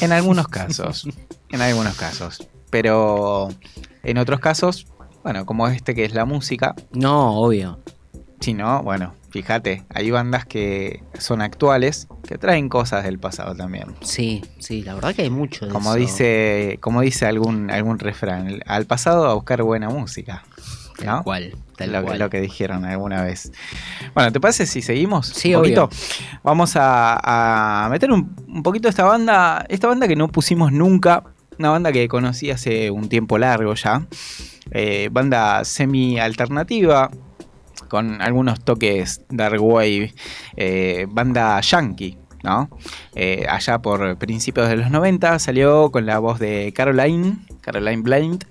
En 0.00 0.12
algunos 0.12 0.46
casos, 0.46 1.08
en 1.50 1.60
algunos 1.60 1.96
casos. 1.96 2.46
Pero 2.70 3.48
en 4.04 4.18
otros 4.18 4.38
casos, 4.38 4.86
bueno, 5.24 5.44
como 5.44 5.66
este 5.66 5.96
que 5.96 6.04
es 6.04 6.14
la 6.14 6.24
música, 6.24 6.76
No, 6.92 7.40
obvio. 7.40 7.80
Si 8.44 8.52
no, 8.52 8.82
bueno, 8.82 9.14
fíjate, 9.30 9.84
hay 9.88 10.10
bandas 10.10 10.44
que 10.44 11.02
son 11.18 11.40
actuales 11.40 12.08
que 12.28 12.36
traen 12.36 12.68
cosas 12.68 13.04
del 13.04 13.18
pasado 13.18 13.54
también. 13.54 13.94
Sí, 14.02 14.42
sí, 14.58 14.82
la 14.82 14.92
verdad 14.94 15.14
que 15.14 15.22
hay 15.22 15.30
mucho 15.30 15.64
de 15.66 15.72
Como 15.72 15.90
eso. 15.90 15.98
dice, 15.98 16.78
como 16.82 17.00
dice 17.00 17.24
algún, 17.26 17.70
algún 17.70 17.98
refrán, 17.98 18.60
al 18.66 18.84
pasado 18.84 19.26
a 19.30 19.34
buscar 19.34 19.62
buena 19.62 19.88
música. 19.88 20.42
Tal 20.98 21.06
¿no? 21.06 21.22
cual, 21.24 21.54
tal 21.76 21.90
lo, 21.92 22.04
cual. 22.04 22.18
lo 22.18 22.28
que 22.30 22.40
dijeron 22.42 22.84
alguna 22.84 23.22
vez. 23.24 23.50
Bueno, 24.14 24.30
¿te 24.30 24.40
parece 24.40 24.66
si 24.66 24.82
seguimos? 24.82 25.26
Sí, 25.26 25.54
un 25.54 25.62
poquito. 25.62 25.84
obvio. 25.84 25.96
Vamos 26.42 26.76
a, 26.76 27.84
a 27.86 27.88
meter 27.88 28.12
un, 28.12 28.36
un 28.46 28.62
poquito 28.62 28.88
esta 28.90 29.04
banda, 29.04 29.64
esta 29.70 29.88
banda 29.88 30.06
que 30.06 30.16
no 30.16 30.28
pusimos 30.28 30.70
nunca, 30.70 31.24
una 31.58 31.70
banda 31.70 31.92
que 31.92 32.06
conocí 32.08 32.50
hace 32.50 32.90
un 32.90 33.08
tiempo 33.08 33.38
largo 33.38 33.74
ya, 33.74 34.06
Eh, 34.70 35.08
banda 35.12 35.62
semi 35.64 36.18
alternativa 36.18 37.10
con 37.88 38.20
algunos 38.22 38.64
toques 38.64 39.22
dark 39.30 39.62
wave, 39.62 40.14
eh, 40.56 41.06
banda 41.08 41.60
yankee. 41.60 42.18
¿no? 42.42 42.68
Eh, 43.14 43.46
allá 43.48 43.80
por 43.80 44.18
principios 44.18 44.68
de 44.68 44.76
los 44.76 44.90
90 44.90 45.38
salió 45.38 45.90
con 45.90 46.04
la 46.04 46.18
voz 46.18 46.38
de 46.38 46.74
Caroline, 46.76 47.38
Caroline 47.62 48.02
Blind, 48.02 48.44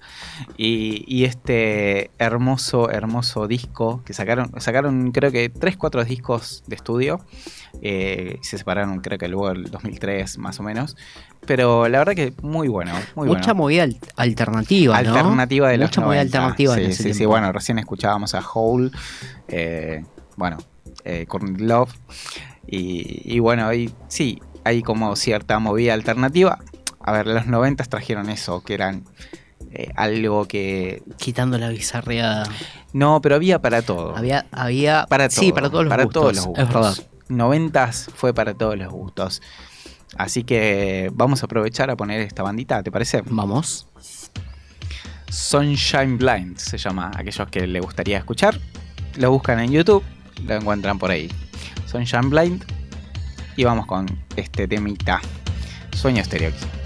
y, 0.58 1.04
y 1.08 1.26
este 1.26 2.12
hermoso, 2.18 2.90
hermoso 2.90 3.48
disco 3.48 4.02
que 4.06 4.14
sacaron, 4.14 4.52
sacaron 4.60 5.12
creo 5.12 5.32
que 5.32 5.50
3, 5.50 5.78
4 5.78 6.04
discos 6.04 6.64
de 6.68 6.76
estudio, 6.76 7.20
eh, 7.82 8.38
y 8.42 8.44
se 8.44 8.58
separaron 8.58 9.00
creo 9.02 9.18
que 9.18 9.28
luego 9.28 9.50
el 9.52 9.66
2003 9.66 10.38
más 10.38 10.60
o 10.60 10.64
menos, 10.64 10.96
pero 11.46 11.88
la 11.90 12.00
verdad 12.00 12.14
que 12.16 12.34
muy 12.42 12.68
bueno, 12.68 12.94
muy 13.16 13.28
Mucha 13.28 13.40
bueno. 13.54 13.56
movida 13.56 13.84
al- 13.84 13.98
alternativa, 14.16 15.02
¿no? 15.02 15.10
Alternativa 15.16 15.70
de 15.70 15.78
los 15.78 15.90
Mucha 15.90 16.02
movida 16.02 16.20
90. 16.22 16.38
alternativa 16.38 16.76
sí, 16.76 16.82
en 16.82 16.90
ese 16.92 17.04
sí, 17.04 17.14
sí, 17.14 17.26
bueno, 17.26 17.52
recién 17.52 17.80
escuchábamos 17.80 18.34
a 18.36 18.42
Hole, 18.54 18.92
eh, 19.50 20.06
bueno, 20.38 20.58
eh, 21.04 21.26
Courtney 21.28 21.66
Love, 21.66 21.94
y, 22.68 23.36
y 23.36 23.40
bueno, 23.40 23.68
ahí 23.68 23.94
sí, 24.08 24.42
hay 24.64 24.82
como 24.82 25.16
cierta 25.16 25.60
movida 25.60 25.94
alternativa. 25.94 26.60
A 27.06 27.12
ver, 27.12 27.28
los 27.28 27.46
90 27.48 27.84
trajeron 27.84 28.30
eso, 28.30 28.64
que 28.64 28.74
eran 28.76 29.04
eh, 29.74 29.92
algo 29.96 30.46
que... 30.48 31.02
Quitando 31.18 31.58
la 31.58 31.70
bizarreada. 31.70 32.48
No, 32.94 33.22
pero 33.22 33.36
había 33.36 33.60
para 33.62 33.82
todo. 33.82 34.16
Había, 34.16 34.46
había. 34.52 35.06
para 35.10 35.30
todo, 35.30 35.40
Sí, 35.42 35.52
para 35.52 35.70
todos 35.70 35.84
los 35.86 35.90
para 35.92 36.04
gustos. 36.04 36.22
todos 36.22 36.36
los 36.36 36.46
Es 36.60 36.68
verdad. 36.68 36.90
gustos. 36.90 37.06
90 37.30 37.92
fue 38.16 38.34
para 38.34 38.54
todos 38.54 38.78
los 38.78 38.92
gustos. 38.92 39.42
Así 40.18 40.44
que 40.44 41.10
vamos 41.14 41.42
a 41.42 41.46
aprovechar 41.48 41.90
a 41.90 41.96
poner 41.96 42.22
esta 42.22 42.44
bandita, 42.44 42.84
¿te 42.84 42.92
parece? 42.92 43.24
Vamos. 43.26 43.88
Sunshine 45.30 46.18
Blind 46.18 46.58
se 46.58 46.78
llama. 46.78 47.12
Aquellos 47.16 47.48
que 47.50 47.66
le 47.66 47.80
gustaría 47.80 48.18
escuchar, 48.20 48.60
lo 49.18 49.32
buscan 49.32 49.60
en 49.60 49.72
YouTube, 49.72 50.04
lo 50.46 50.54
encuentran 50.56 51.00
por 51.00 51.10
ahí. 51.10 51.32
Sunshine 51.88 52.30
Blind. 52.30 52.64
Y 53.56 53.64
vamos 53.64 53.86
con 53.86 54.06
este 54.36 54.68
temita. 54.68 55.20
Sueño 55.96 56.22
aquí. 56.24 56.83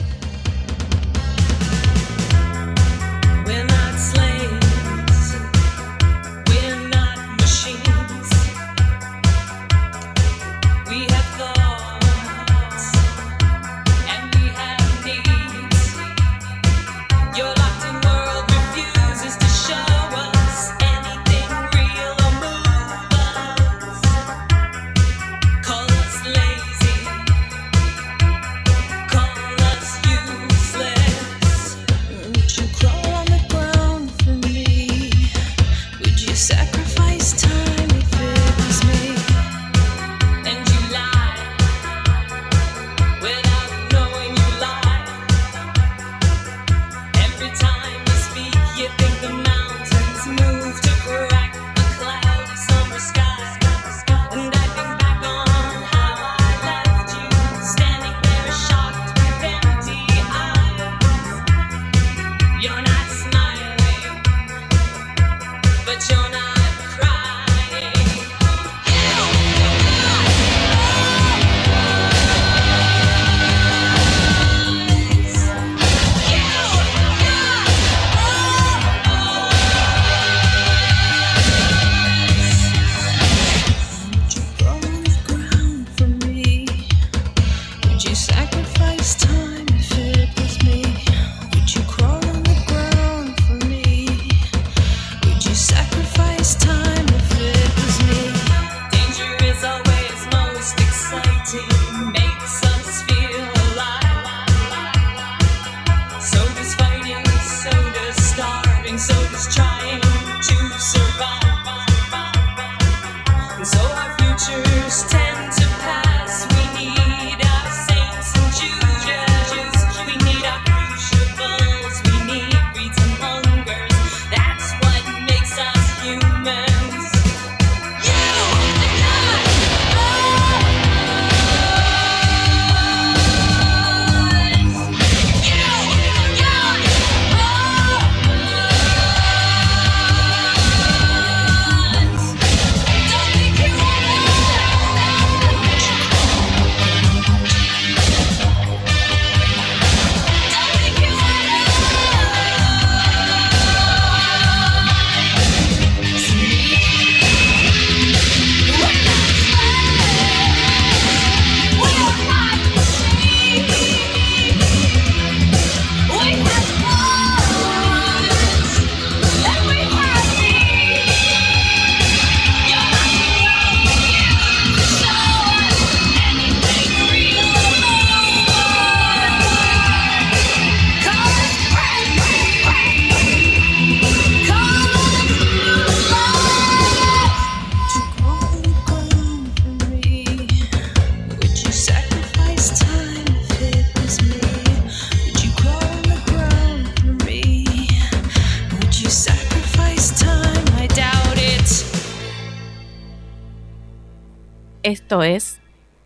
Esto 205.07 205.23
es 205.23 205.61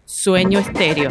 Sueño 0.06 0.60
Estéreo. 0.60 1.10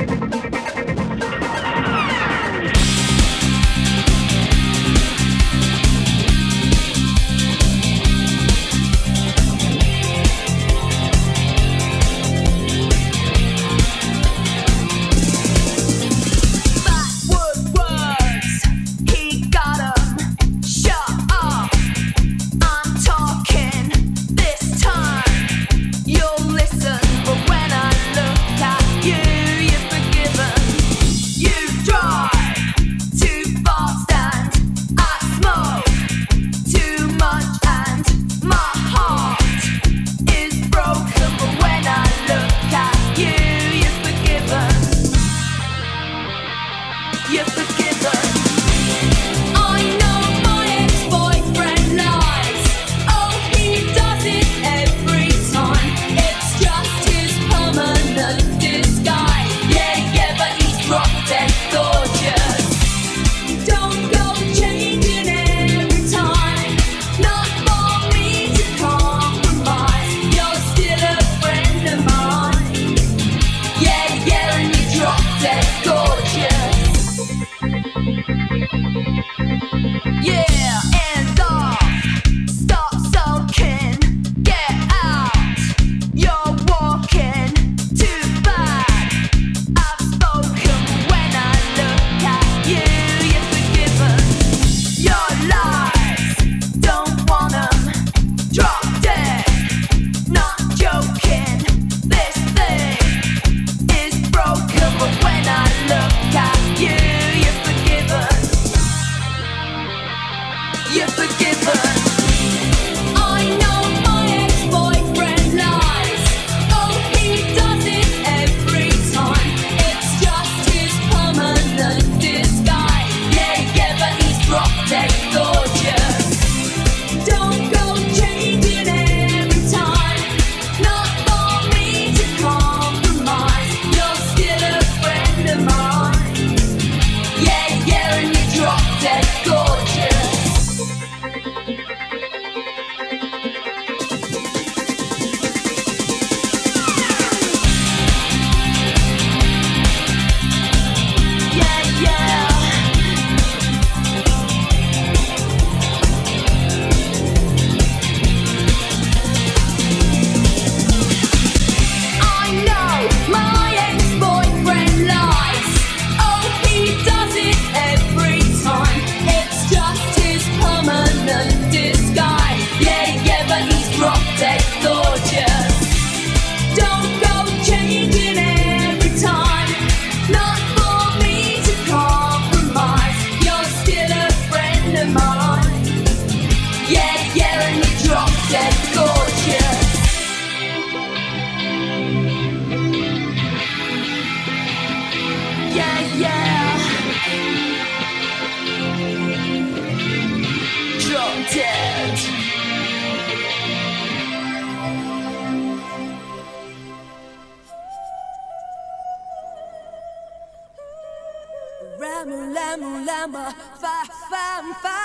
lama 212.36 213.04
lama 213.04 213.54
fa 213.80 214.04
fa 214.30 214.62
fa. 214.82 214.98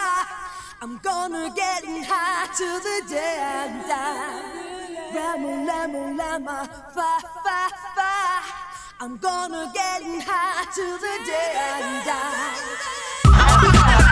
I'm 0.81 0.97
gonna 0.99 1.51
get 1.55 1.83
high 2.05 2.47
till 2.55 2.79
the 2.79 3.01
day 3.09 3.38
I 3.41 3.67
die. 3.89 5.15
Lama 5.15 5.51
lama 5.65 6.01
lama 6.15 6.69
fa 6.93 7.19
fa 7.43 7.69
fa. 7.95 8.13
I'm 8.99 9.17
gonna 9.17 9.71
get 9.73 10.03
high 10.23 10.65
till 10.73 10.97
the 10.97 11.15
day 11.25 11.51
I 11.55 11.81
die. 14.01 14.04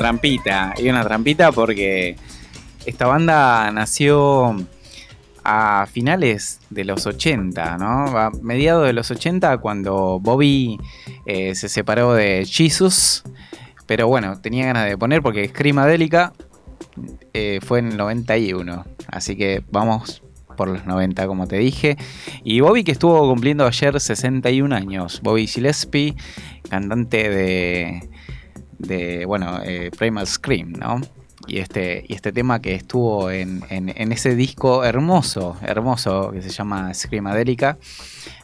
Trampita, 0.00 0.72
hay 0.78 0.88
una 0.88 1.04
trampita 1.04 1.52
porque 1.52 2.16
esta 2.86 3.06
banda 3.06 3.70
nació 3.70 4.56
a 5.44 5.86
finales 5.92 6.58
de 6.70 6.84
los 6.84 7.04
80, 7.04 7.76
¿no? 7.76 8.18
A 8.18 8.30
mediados 8.40 8.86
de 8.86 8.94
los 8.94 9.10
80 9.10 9.58
cuando 9.58 10.18
Bobby 10.18 10.78
eh, 11.26 11.54
se 11.54 11.68
separó 11.68 12.14
de 12.14 12.46
Jesus, 12.50 13.24
pero 13.84 14.08
bueno, 14.08 14.40
tenía 14.40 14.64
ganas 14.64 14.88
de 14.88 14.96
poner 14.96 15.20
porque 15.20 15.46
Screamadelica 15.48 16.32
eh, 17.34 17.58
fue 17.60 17.80
en 17.80 17.88
el 17.88 17.98
91, 17.98 18.86
así 19.06 19.36
que 19.36 19.62
vamos 19.70 20.22
por 20.56 20.68
los 20.68 20.86
90 20.86 21.26
como 21.26 21.46
te 21.46 21.58
dije. 21.58 21.98
Y 22.42 22.60
Bobby 22.60 22.84
que 22.84 22.92
estuvo 22.92 23.28
cumpliendo 23.28 23.66
ayer 23.66 24.00
61 24.00 24.74
años, 24.74 25.20
Bobby 25.22 25.46
Gillespie, 25.46 26.14
cantante 26.70 27.28
de, 27.28 28.09
de 28.80 29.24
bueno, 29.26 29.60
eh, 29.64 29.90
Primal 29.96 30.26
Scream, 30.26 30.72
¿no? 30.72 31.00
Y 31.46 31.58
este, 31.58 32.04
y 32.06 32.14
este 32.14 32.32
tema 32.32 32.60
que 32.60 32.74
estuvo 32.74 33.30
en, 33.30 33.62
en- 33.70 33.88
en 33.96 34.12
ese 34.12 34.34
disco 34.34 34.84
hermoso, 34.84 35.56
hermoso, 35.62 36.30
que 36.32 36.42
se 36.42 36.50
llama 36.50 36.92
Screamadelica. 36.92 37.78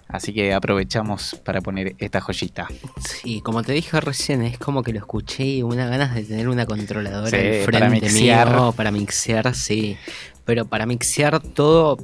Así 0.09 0.32
que 0.32 0.55
aprovechamos 0.55 1.34
para 1.45 1.61
poner 1.61 1.95
esta 1.99 2.20
joyita. 2.20 2.68
Sí, 3.05 3.41
como 3.41 3.62
te 3.64 3.72
dije 3.72 4.01
recién, 4.01 4.43
es 4.43 4.57
como 4.57 4.82
que 4.84 4.93
lo 4.93 4.99
escuché 5.01 5.45
y 5.45 5.62
una 5.62 5.87
ganas 5.89 6.14
de 6.14 6.22
tener 6.22 6.49
una 6.49 6.64
controladora 6.64 7.28
Sí, 7.30 7.37
al 7.37 7.64
para 7.72 7.91
mixear. 7.91 8.49
mío 8.51 8.72
para 8.76 8.91
mixear, 8.93 9.53
sí. 9.55 9.97
Pero 10.45 10.64
para 10.66 10.87
mixear 10.87 11.41
todo, 11.41 11.99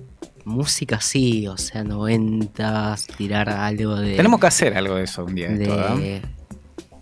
música 0.45 1.01
sí, 1.01 1.47
o 1.47 1.57
sea, 1.57 1.85
noventas, 1.85 3.07
tirar 3.07 3.49
algo 3.49 3.95
de. 3.97 4.17
Tenemos 4.17 4.41
que 4.41 4.47
hacer 4.49 4.77
algo 4.77 4.97
de 4.97 5.05
eso 5.05 5.25
un 5.25 5.35
día. 5.37 5.49
de 5.49 5.65
¿eh? 6.17 6.23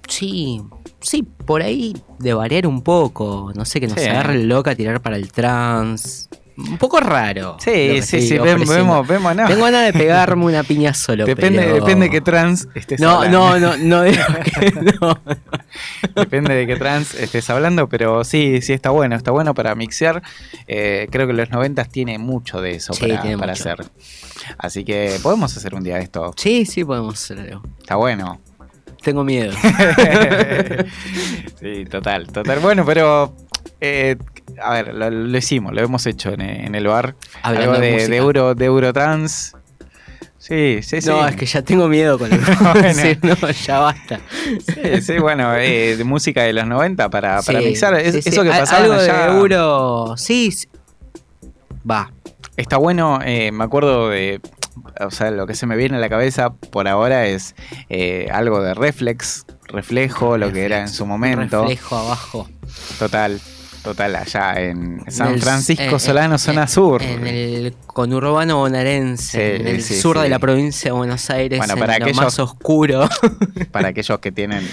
Sí, 0.07 0.61
sí, 1.01 1.23
por 1.23 1.63
ahí 1.63 1.97
de 2.19 2.35
variar 2.35 2.67
un 2.67 2.83
poco. 2.83 3.53
No 3.55 3.65
sé, 3.65 3.81
que 3.81 3.87
nos 3.89 4.01
Sí. 4.01 4.09
agarre 4.09 4.43
loca 4.45 4.73
a 4.73 4.75
tirar 4.75 5.01
para 5.01 5.17
el 5.17 5.31
trans. 5.33 6.29
Un 6.59 6.77
poco 6.77 7.01
raro. 7.01 7.57
Sí, 7.59 8.03
sí, 8.03 8.21
sí, 8.21 8.37
vemos, 8.37 8.69
vemos, 8.69 9.09
vemos, 9.09 9.35
no. 9.35 9.47
Tengo 9.47 9.65
ganas 9.65 9.87
de 9.87 9.99
pegarme 9.99 10.45
una 10.45 10.63
piña 10.63 10.93
solo. 10.93 11.25
Depende, 11.25 11.59
pero- 11.63 11.75
depende 11.77 12.05
de 12.07 12.11
qué 12.11 12.21
trans 12.21 12.69
estés 12.75 13.01
No, 13.01 13.23
hablando. 13.23 13.59
no, 13.59 13.77
no, 13.77 13.77
no 13.79 14.03
digo 14.05 14.23
que 14.45 14.73
no. 15.01 15.19
Depende 16.15 16.55
de 16.55 16.67
qué 16.67 16.77
trans 16.77 17.15
estés 17.15 17.49
hablando, 17.49 17.89
pero 17.89 18.25
sí, 18.25 18.61
sí 18.61 18.75
está 18.75 18.91
bueno, 18.91 19.17
está 19.17 19.31
bueno 19.31 19.55
para 19.55 19.75
mixear. 19.75 20.23
Eh, 20.67 21.09
creo 21.11 21.27
que 21.27 21.33
los 21.33 21.49
noventas 21.51 21.89
tiene 21.89 22.19
mucho 22.19 22.61
de 22.61 22.73
eso 22.73 22.93
Sí, 22.93 23.07
para, 23.07 23.23
tiene 23.23 23.39
para 23.39 23.53
mucho. 23.53 23.71
hacer. 23.71 23.87
Así 24.59 24.85
que 24.85 25.19
podemos 25.23 25.57
hacer 25.57 25.75
un 25.75 25.83
día 25.83 25.99
esto. 25.99 26.35
Sí, 26.37 26.67
sí, 26.67 26.85
podemos 26.85 27.15
hacer 27.15 27.39
algo. 27.41 27.63
Está 27.81 27.97
bueno. 27.97 28.39
Tengo 29.03 29.25
miedo. 29.25 29.53
sí, 31.61 31.85
total, 31.87 32.27
total. 32.29 32.61
Bueno, 32.61 32.85
pero 32.85 33.35
eh, 33.81 34.17
a 34.63 34.75
ver, 34.75 34.95
lo, 34.95 35.11
lo 35.11 35.39
hicimos, 35.39 35.73
lo 35.73 35.81
hemos 35.83 36.05
hecho 36.07 36.33
en, 36.33 36.41
en 36.43 36.75
el 36.75 36.87
bar. 36.87 37.15
Hablando 37.43 37.73
Algo 37.77 37.83
de 37.83 38.09
de, 38.09 38.17
Euro, 38.17 38.55
de 38.55 38.65
Eurotrans. 38.67 39.55
Sí, 40.39 40.81
sí, 40.83 41.01
sí. 41.03 41.09
No, 41.09 41.27
es 41.29 41.37
que 41.37 41.45
ya 41.47 41.63
tengo 41.63 41.87
miedo 41.87 42.19
con 42.19 42.33
el 42.33 42.41
Bueno. 42.75 42.95
Sí, 42.95 43.19
no, 43.23 43.37
ya 43.51 43.79
basta. 43.79 44.21
Sí, 44.67 45.03
sí, 45.03 45.19
bueno, 45.19 45.55
eh, 45.55 45.97
de 45.97 46.05
música 46.05 46.43
de 46.43 46.55
los 46.55 46.67
90 46.67 47.09
para, 47.11 47.43
para 47.43 47.61
Sí, 47.61 47.67
mixar. 47.67 47.95
Es-. 47.95 48.27
Eso 48.27 48.43
que 48.43 48.49
pasaba 48.49 48.83
Algo 48.85 48.95
allá. 48.95 49.27
de 49.29 49.37
euro. 49.39 50.15
Sí, 50.17 50.51
sí. 50.51 50.67
Va. 51.89 52.11
Está 52.57 52.79
bueno, 52.79 53.21
eh, 53.25 53.53
me 53.53 53.65
acuerdo 53.65 54.09
de. 54.09 54.41
O 55.01 55.11
sea, 55.11 55.31
lo 55.31 55.47
que 55.47 55.55
se 55.55 55.67
me 55.67 55.77
viene 55.77 55.97
a 55.97 56.01
la 56.01 56.09
cabeza 56.09 56.51
por 56.51 56.89
ahora 56.89 57.27
es 57.27 57.55
eh, 57.89 58.29
algo 58.33 58.63
de 58.63 58.75
reflex, 58.75 59.45
reflejo, 59.67 60.37
lo 60.39 60.53
que 60.53 60.65
era 60.65 60.81
en 60.81 60.89
su 60.89 61.07
momento. 61.07 61.63
Reflejo 61.63 61.97
abajo. 61.97 62.49
Total, 62.99 63.41
total, 63.83 64.17
allá 64.17 64.61
en 64.61 65.03
San 65.11 65.29
En 65.29 65.35
el- 65.35 65.43
Francisco 65.43 65.83
en- 65.85 66.01
Solano, 66.01 66.35
en- 66.35 66.39
zona 66.39 66.67
sur. 66.67 67.03
En 67.03 67.27
el 67.27 67.75
conurbano 67.87 68.59
bonaerense, 68.59 69.57
Sí, 69.57 69.61
en 69.63 69.67
el 69.67 69.83
sí, 69.83 70.01
sur 70.01 70.17
sí. 70.17 70.23
de 70.23 70.29
la 70.29 70.39
provincia 70.39 70.91
de 70.93 70.97
Buenos 70.97 71.29
Aires, 71.31 71.59
Bueno, 71.59 71.75
en 71.75 71.79
para 71.81 71.99
lo 71.99 72.05
aquellos- 72.05 72.23
más 72.25 72.39
oscuro. 72.39 73.09
Para 73.73 73.89
aquellos 73.89 74.19
que 74.21 74.33
tienen 74.33 74.67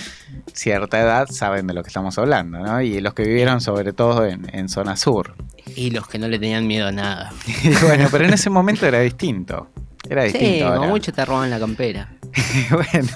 cierta 0.53 0.99
edad 0.99 1.27
saben 1.29 1.67
de 1.67 1.73
lo 1.73 1.83
que 1.83 1.87
estamos 1.89 2.17
hablando, 2.17 2.59
¿no? 2.59 2.81
Y 2.81 2.99
los 3.01 3.13
que 3.13 3.23
vivieron 3.23 3.61
sobre 3.61 3.93
todo 3.93 4.25
en, 4.25 4.47
en 4.53 4.69
zona 4.69 4.95
sur. 4.95 5.35
y 5.75 5.91
los 5.91 6.07
que 6.07 6.17
no 6.17 6.27
le 6.29 6.39
tenían 6.39 6.65
miedo 6.65 6.87
a 6.87 6.91
nada. 6.91 7.33
Y 7.63 7.69
bueno, 7.85 8.07
pero 8.11 8.25
en 8.25 8.33
ese 8.33 8.49
momento 8.49 8.85
era 8.87 8.99
distinto. 9.01 9.69
Era 10.09 10.23
Sí, 10.23 10.33
distinto. 10.37 10.65
como 10.65 10.75
ahora. 10.77 10.89
mucho 10.89 11.13
te 11.13 11.25
roban 11.25 11.49
la 11.49 11.59
campera. 11.59 12.13
bueno, 12.71 13.09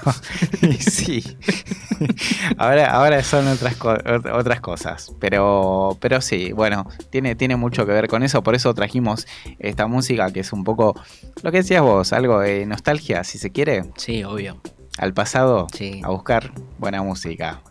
sí. 0.80 1.38
ahora, 2.58 2.92
ahora 2.92 3.24
son 3.24 3.48
otras, 3.48 3.76
co- 3.76 3.98
otras 4.34 4.62
cosas. 4.62 5.12
Pero, 5.20 5.98
pero 6.02 6.22
sí, 6.22 6.52
bueno, 6.54 6.88
tiene, 7.10 7.36
tiene 7.36 7.56
mucho 7.56 7.86
que 7.86 7.92
ver 7.92 8.08
con 8.08 8.24
eso. 8.24 8.42
Por 8.44 8.56
eso 8.56 8.74
trajimos 8.74 9.28
esta 9.60 9.88
música 9.88 10.32
que 10.32 10.40
es 10.42 10.54
un 10.54 10.64
poco 10.64 10.96
lo 11.44 11.52
que 11.52 11.58
decías 11.58 11.82
vos, 11.82 12.14
algo 12.14 12.40
de 12.40 12.66
nostalgia, 12.66 13.24
si 13.24 13.38
se 13.38 13.52
quiere, 13.52 13.84
Sí, 13.98 14.24
obvio. 14.24 14.60
al 14.98 15.14
pasado, 15.14 15.68
Sí. 15.74 16.02
a 16.04 16.10
buscar 16.10 16.52
buena 16.80 17.02
música. 17.04 17.62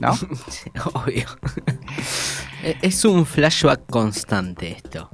¿No? 0.00 0.14
Sí, 0.48 0.70
obvio. 0.94 1.26
E- 2.62 2.76
es 2.82 3.04
un 3.04 3.26
flashback 3.26 3.86
constante 3.90 4.70
esto. 4.72 5.10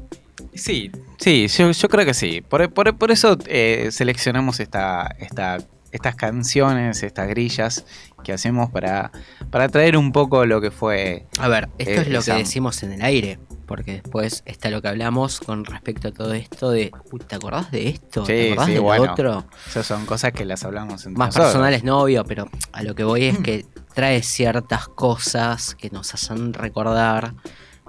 Sí, 0.55 0.91
sí, 1.19 1.49
yo, 1.49 1.71
yo 1.71 1.89
creo 1.89 2.07
que 2.07 2.15
sí. 2.15 2.41
Por, 2.41 2.73
por- 2.73 2.97
por 2.97 3.11
eso 3.11 3.37
eh, 3.47 3.89
seleccionamos 3.91 4.61
esta, 4.61 5.15
esta, 5.19 5.59
estas 5.91 6.15
canciones, 6.17 7.03
estas 7.03 7.29
grillas 7.29 7.85
que 8.23 8.33
hacemos 8.33 8.71
para, 8.71 9.11
para 9.51 9.69
traer 9.69 9.97
un 9.97 10.13
poco 10.13 10.47
lo 10.47 10.61
que 10.61 10.71
fue. 10.71 11.27
A 11.39 11.49
ver, 11.49 11.69
esto 11.79 12.01
Eh, 12.01 12.03
es 12.03 12.09
lo 12.09 12.19
esa- 12.21 12.33
que 12.35 12.39
decimos 12.39 12.83
en 12.83 12.93
el 12.93 13.03
aire, 13.03 13.39
porque 13.67 13.93
después 14.03 14.43
está 14.47 14.71
lo 14.71 14.81
que 14.81 14.89
hablamos 14.89 15.41
con 15.41 15.65
respecto 15.65 16.09
a 16.09 16.13
todo 16.13 16.33
esto 16.35 16.71
de, 16.71 16.91
"Uy, 17.11 17.21
¿te 17.21 17.35
acordás 17.37 17.71
de 17.71 17.89
esto? 17.89 18.23
¿Te 18.25 18.37
Sí, 18.47 18.47
acordás 18.53 18.67
sí, 18.67 18.73
de 18.73 18.77
lo 18.79 18.83
bueno. 18.85 19.13
otro? 19.13 19.45
Esas 19.69 19.87
son 19.87 20.07
cosas 20.07 20.33
que 20.33 20.45
las 20.45 20.65
hablamos 20.65 21.05
entre 21.05 21.19
Más 21.19 21.29
nosotros. 21.29 21.47
personales 21.49 21.85
no, 21.85 22.01
obvio, 22.01 22.25
pero 22.25 22.49
a 22.73 22.83
lo 22.83 22.95
que 22.95 23.05
voy 23.05 23.25
es 23.25 23.39
que 23.39 23.65
trae 23.95 24.23
ciertas 24.23 24.89
cosas 24.89 25.75
que 25.75 25.91
nos 25.91 26.15
hacen 26.15 26.53
recordar, 26.55 27.35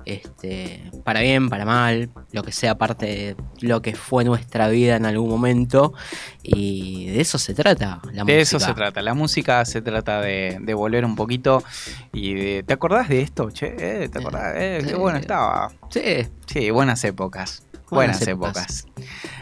este, 0.05 0.89
para 1.03 1.21
bien, 1.21 1.49
para 1.49 1.65
mal, 1.65 2.09
lo 2.31 2.43
que 2.43 2.51
sea 2.51 2.77
parte 2.77 3.05
de 3.05 3.35
lo 3.61 3.81
que 3.81 3.95
fue 3.95 4.23
nuestra 4.23 4.67
vida 4.69 4.95
en 4.95 5.05
algún 5.05 5.29
momento, 5.29 5.93
y 6.43 7.07
de 7.07 7.21
eso 7.21 7.37
se 7.37 7.53
trata 7.53 8.01
la 8.13 8.23
De 8.23 8.39
eso 8.41 8.57
música. 8.57 8.71
se 8.71 8.75
trata. 8.75 9.01
La 9.01 9.13
música 9.13 9.65
se 9.65 9.81
trata 9.81 10.21
de, 10.21 10.57
de 10.61 10.73
volver 10.73 11.05
un 11.05 11.15
poquito 11.15 11.63
y 12.13 12.33
de. 12.33 12.63
¿Te 12.63 12.73
acordás 12.73 13.09
de 13.09 13.21
esto? 13.21 13.49
Che, 13.51 13.75
eh, 13.77 14.09
¿te 14.09 14.19
acordás? 14.19 14.53
Eh, 14.55 14.83
qué 14.87 14.95
bueno 14.95 15.17
estaba. 15.17 15.71
Sí, 15.89 16.27
Sí, 16.45 16.69
buenas 16.69 17.03
épocas. 17.03 17.63
Buenas, 17.89 18.19
Buenas 18.19 18.27
épocas. 18.27 18.87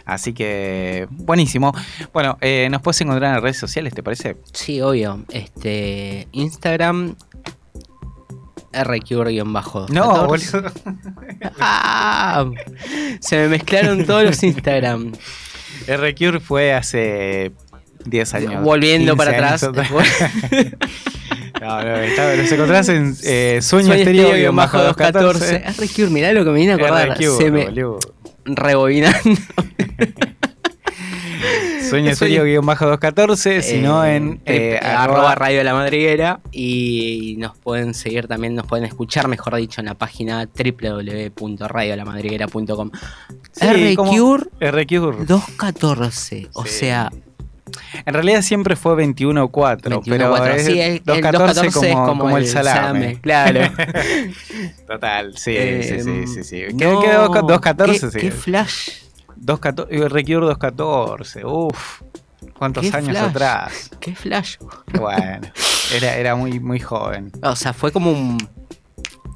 Así 0.05 0.34
que, 0.34 1.07
buenísimo. 1.11 1.74
Bueno, 2.11 2.38
eh, 2.41 2.68
nos 2.70 2.82
puedes 2.82 2.99
encontrar 2.99 3.30
en 3.30 3.34
las 3.36 3.41
redes 3.43 3.57
sociales, 3.57 3.93
¿te 3.93 4.03
parece? 4.03 4.36
sí, 4.51 4.82
obvio. 4.82 5.24
Este, 5.30 6.28
Instagram, 6.34 7.16
RQ-214. 8.74 9.89
No, 9.89 10.28
boludo. 10.28 10.71
Ah, 11.59 12.45
se 13.19 13.36
me 13.38 13.47
mezclaron 13.49 14.05
todos 14.05 14.24
los 14.24 14.43
Instagram. 14.43 15.11
R-Cure 15.88 16.39
fue 16.39 16.74
hace 16.74 17.51
10 18.05 18.34
años. 18.34 18.63
Volviendo 18.63 19.13
15 19.15 19.17
para 19.17 19.53
atrás. 19.53 19.63
no, 21.61 21.84
no, 21.84 21.95
está- 21.97 22.36
los 22.36 22.51
encontrás 22.51 22.89
en 22.89 23.15
eh, 23.24 23.59
Sueño, 23.61 23.88
Sueño 23.88 23.93
Estéreo 23.93 24.53
bajo 24.53 24.78
214. 24.78 25.59
214. 25.59 26.03
RQ, 26.05 26.11
mirá 26.11 26.32
lo 26.34 26.45
que 26.45 26.51
me 26.51 26.59
vine 26.59 26.74
a 26.74 26.76
acordar. 26.76 27.09
R-Cure, 27.09 27.38
se 27.38 27.51
me 27.51 27.67
rebobinando. 28.45 29.19
Sueño 31.90 32.12
Estéreo 32.12 32.44
guion 32.46 32.66
bajo 32.66 32.86
214, 32.86 33.62
sino 33.62 34.06
en 34.06 34.42
eh, 34.46 34.80
eh, 34.82 34.86
arroba 34.86 35.36
radio 35.36 35.58
de 35.60 35.64
la 35.64 35.74
madriguera 35.74 36.40
y 36.52 37.36
nos 37.40 37.58
pueden 37.58 37.94
seguir 37.94 38.28
también, 38.28 38.56
nos 38.56 38.66
pueden 38.68 38.86
escuchar, 38.86 39.28
mejor 39.28 39.56
dicho, 39.56 39.82
en 39.82 39.86
la 39.88 39.96
página 39.96 40.48
www.radiolamadriguera.com. 40.48 42.92
Sí, 43.52 43.96
como- 43.96 44.38
RQ 44.38 44.48
R-Cure. 44.60 45.26
214, 45.26 46.50
o 46.54 46.66
Sí. 46.66 46.72
sea, 46.80 47.12
En 48.06 48.14
realidad 48.14 48.44
siempre 48.44 48.76
fue 48.76 48.94
21-4, 48.96 50.00
21-4. 50.00 50.44
pero 50.44 50.56
es 50.56 50.66
Sí, 50.66 50.80
el- 50.80 50.92
el 50.98 51.04
214 51.04 51.64
214 51.64 51.90
es 51.90 51.94
como, 51.96 52.06
como 52.08 52.24
como 52.26 52.38
el 52.38 52.44
el 52.44 52.50
salame. 52.50 52.76
salame, 52.76 53.20
claro. 53.20 53.62
Total, 54.88 55.36
sí, 55.38 55.56
Eh, 55.58 55.82
sí, 55.84 56.02
sí, 56.04 56.28
sí, 56.28 56.44
sí. 56.44 56.58
¿Qué, 56.78 56.86
no, 56.86 57.02
qué 57.02 57.08
dos- 57.14 57.28
214? 57.30 58.00
qué- 58.08 58.12
sí. 58.12 58.20
qué 58.20 58.30
flash. 58.32 58.90
214, 59.36 59.96
eh, 59.96 60.10
Recure 60.10 60.46
214, 60.48 61.46
uff. 61.46 62.02
¿Cuántos 62.58 62.94
años 62.94 63.10
flash. 63.18 63.30
atrás? 63.30 63.92
Qué 64.00 64.16
flash. 64.16 64.58
Bueno, 65.00 65.48
era, 65.94 66.16
era 66.18 66.36
muy, 66.36 66.60
muy 66.60 66.80
joven. 66.80 67.32
O 67.42 67.56
sea, 67.56 67.74
fue 67.74 67.92
como 67.92 68.12
un. 68.12 68.38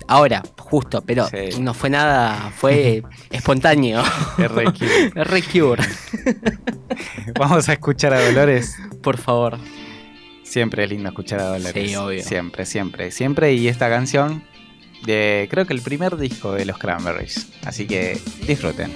Ahora, 0.10 0.42
justo, 0.58 1.02
pero 1.06 1.28
Sí. 1.28 1.60
no 1.60 1.74
fue 1.74 1.90
nada, 1.90 2.52
fue 2.56 3.04
espontáneo. 3.30 4.02
Recure, 4.38 5.84
Vamos 7.40 7.68
a 7.68 7.74
escuchar 7.74 8.14
a 8.14 8.26
Dolores. 8.26 8.76
por 9.02 9.18
favor. 9.18 9.58
Siempre 10.44 10.86
es 10.86 10.90
lindo 10.90 11.10
escuchar 11.10 11.42
a 11.42 11.46
Dolores. 11.58 11.90
Sí, 11.90 11.96
obvio. 11.98 12.24
Siempre, 12.24 12.66
siempre, 12.66 13.12
siempre. 13.12 13.54
Y 13.54 13.68
esta 13.68 13.90
canción 13.90 14.44
de 15.06 15.48
creo 15.52 15.66
que 15.66 15.74
el 15.74 15.82
primer 15.82 16.16
disco 16.16 16.54
de 16.54 16.64
los 16.66 16.78
Cranberries. 16.78 17.50
Así 17.66 17.86
que 17.86 18.18
disfruten. 18.48 18.94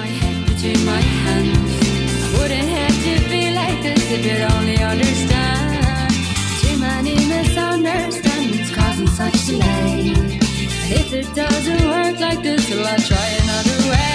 Between 0.00 0.86
my 0.86 1.00
hands. 1.00 2.38
Wouldn't 2.38 2.68
have 2.68 2.96
to 3.04 3.28
be 3.28 3.52
like 3.52 3.82
this 3.82 4.10
if 4.10 4.24
you'd 4.24 4.50
only 4.52 4.78
understand. 4.82 6.14
Too 6.62 6.78
many 6.78 7.16
misunderstandings 7.26 8.74
causing 8.74 9.08
such 9.08 9.46
delay. 9.46 10.14
And 10.16 10.42
if 10.90 11.12
it 11.12 11.34
doesn't 11.34 11.84
work 11.86 12.18
like 12.18 12.42
this, 12.42 12.70
well, 12.70 12.86
I'll 12.86 12.98
try 12.98 13.26
another 13.42 13.90
way. 13.90 14.09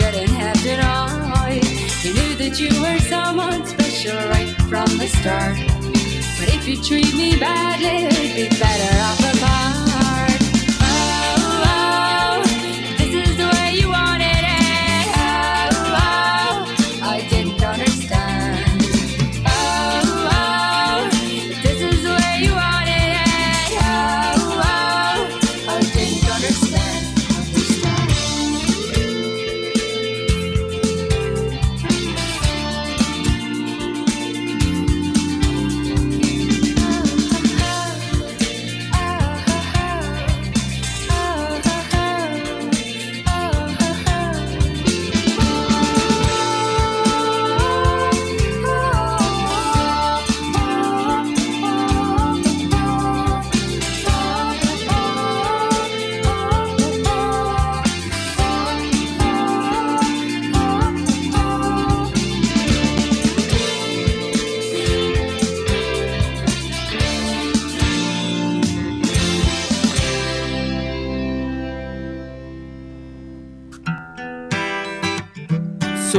Shouldn't 0.00 0.30
have 0.30 0.62
denied. 0.62 1.64
You 2.02 2.14
knew 2.14 2.34
that 2.36 2.58
you 2.58 2.70
were 2.80 2.98
someone 3.00 3.66
special 3.66 4.16
right 4.30 4.48
from 4.70 4.88
the 4.96 5.08
start. 5.08 5.58
But 6.38 6.48
if 6.56 6.66
you 6.66 6.82
treat 6.82 7.12
me 7.14 7.38
badly, 7.38 8.08
we'd 8.08 8.34
be 8.34 8.48
better 8.58 8.92
off 9.06 9.39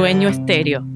Sueño 0.02 0.30
estéreo. 0.30 0.91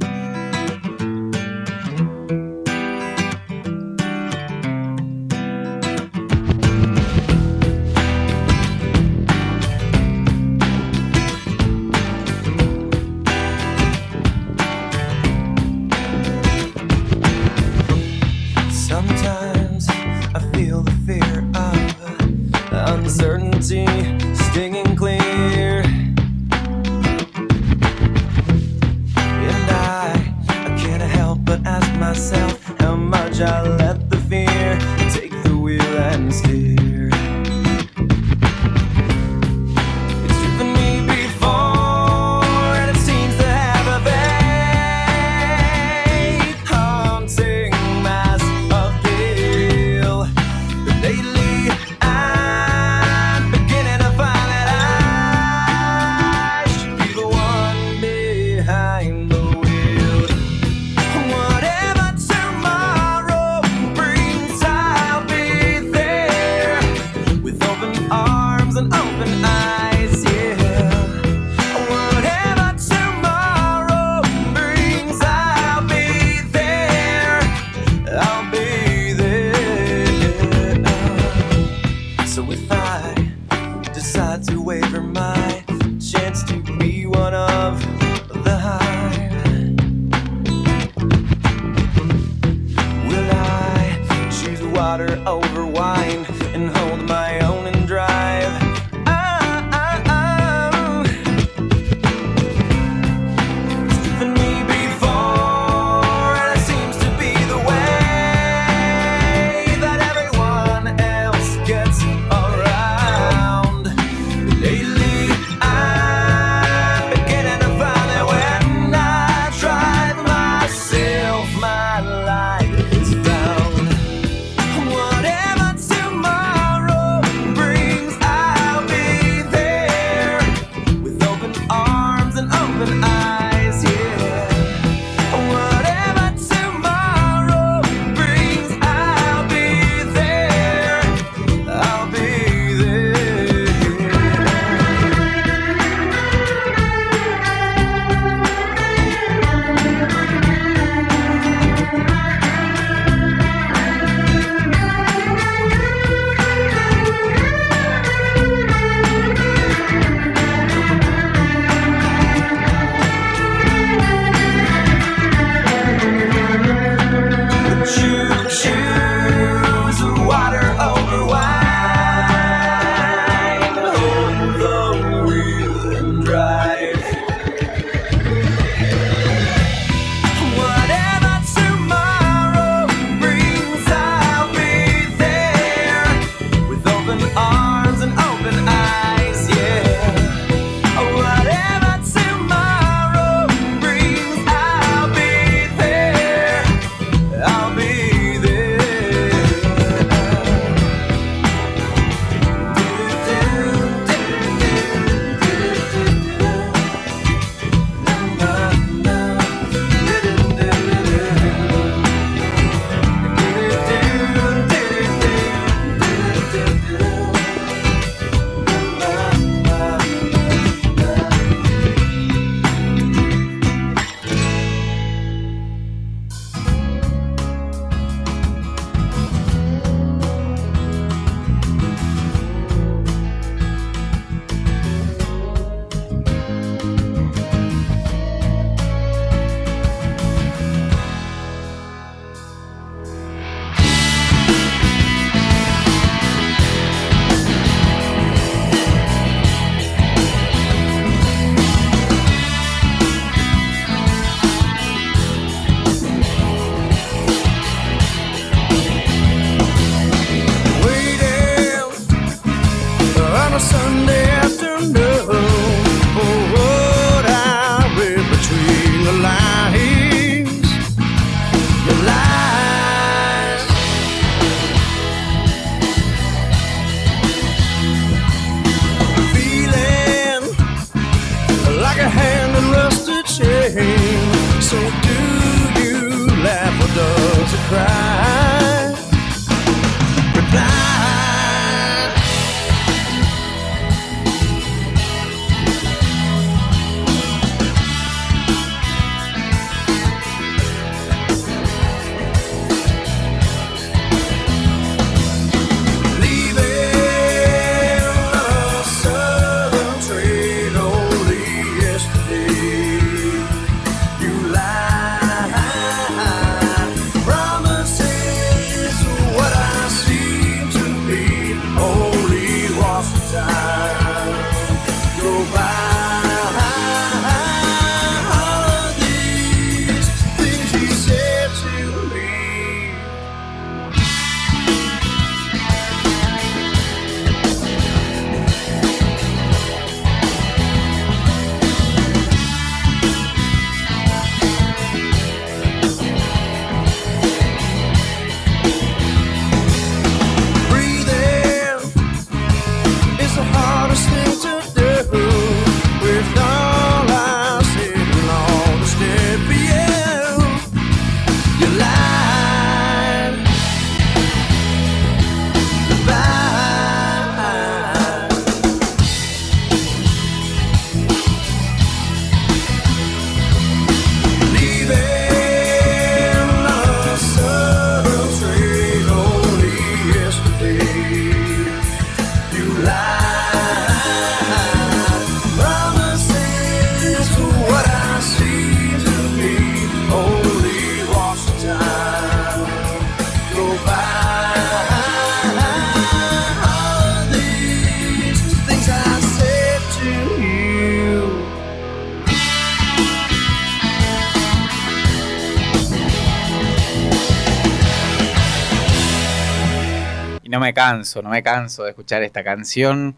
Canso, 410.91 411.23
no 411.23 411.31
me 411.31 411.43
canso 411.43 411.85
de 411.85 411.91
escuchar 411.91 412.23
esta 412.23 412.43
canción 412.45 413.15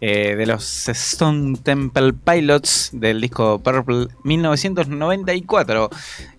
eh, 0.00 0.34
de 0.36 0.46
los 0.46 0.88
Stone 0.88 1.56
Temple 1.62 2.12
Pilots 2.12 2.90
del 2.92 3.20
disco 3.20 3.58
Purple 3.62 4.08
1994. 4.24 5.90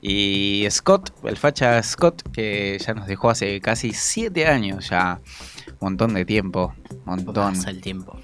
Y 0.01 0.67
Scott, 0.69 1.11
el 1.25 1.37
facha 1.37 1.81
Scott, 1.83 2.21
que 2.31 2.77
ya 2.85 2.93
nos 2.93 3.07
dejó 3.07 3.29
hace 3.29 3.59
casi 3.61 3.93
7 3.93 4.47
años 4.47 4.89
ya. 4.89 5.19
Un 5.79 5.89
montón 5.91 6.13
de 6.15 6.25
tiempo, 6.25 6.73
montón. 7.05 7.53
Pasa 7.53 7.69
el 7.69 7.81
tiempo. 7.81 8.17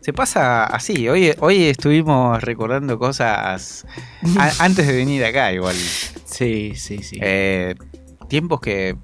Se 0.00 0.12
pasa 0.12 0.64
así, 0.64 1.08
hoy, 1.08 1.32
hoy 1.40 1.64
estuvimos 1.64 2.40
recordando 2.42 2.98
cosas 3.00 3.84
a- 4.38 4.52
antes 4.64 4.86
de 4.86 4.92
venir 4.96 5.24
acá 5.24 5.52
igual. 5.52 5.76
Sí, 6.30 6.74
sí, 6.76 7.02
sí. 7.02 7.18
Eh, 7.20 7.74
tiempos 8.28 8.60
que 8.60 8.96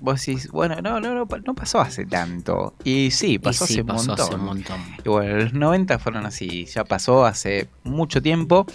vos 0.00 0.24
decís, 0.24 0.48
bueno, 0.50 0.76
no, 0.82 1.00
no, 1.00 1.14
no, 1.14 1.26
pa- 1.26 1.38
no 1.40 1.54
pasó 1.54 1.80
hace 1.80 2.04
tanto. 2.06 2.74
Y 2.84 3.10
sí, 3.10 3.38
pasó, 3.38 3.64
Y 3.64 3.68
sí, 3.68 3.74
hace, 3.74 3.84
pasó 3.84 4.12
un 4.12 4.20
hace 4.20 4.22
montón. 4.36 4.40
un 4.40 4.46
montón. 4.46 4.80
Y 5.04 5.08
bueno, 5.08 5.36
los 5.36 5.52
90 5.52 5.98
fueron 5.98 6.26
así, 6.26 6.64
ya 6.66 6.84
pasó 6.84 7.24
hace 7.26 7.68
mucho 7.84 8.20
tiempo. 8.22 8.66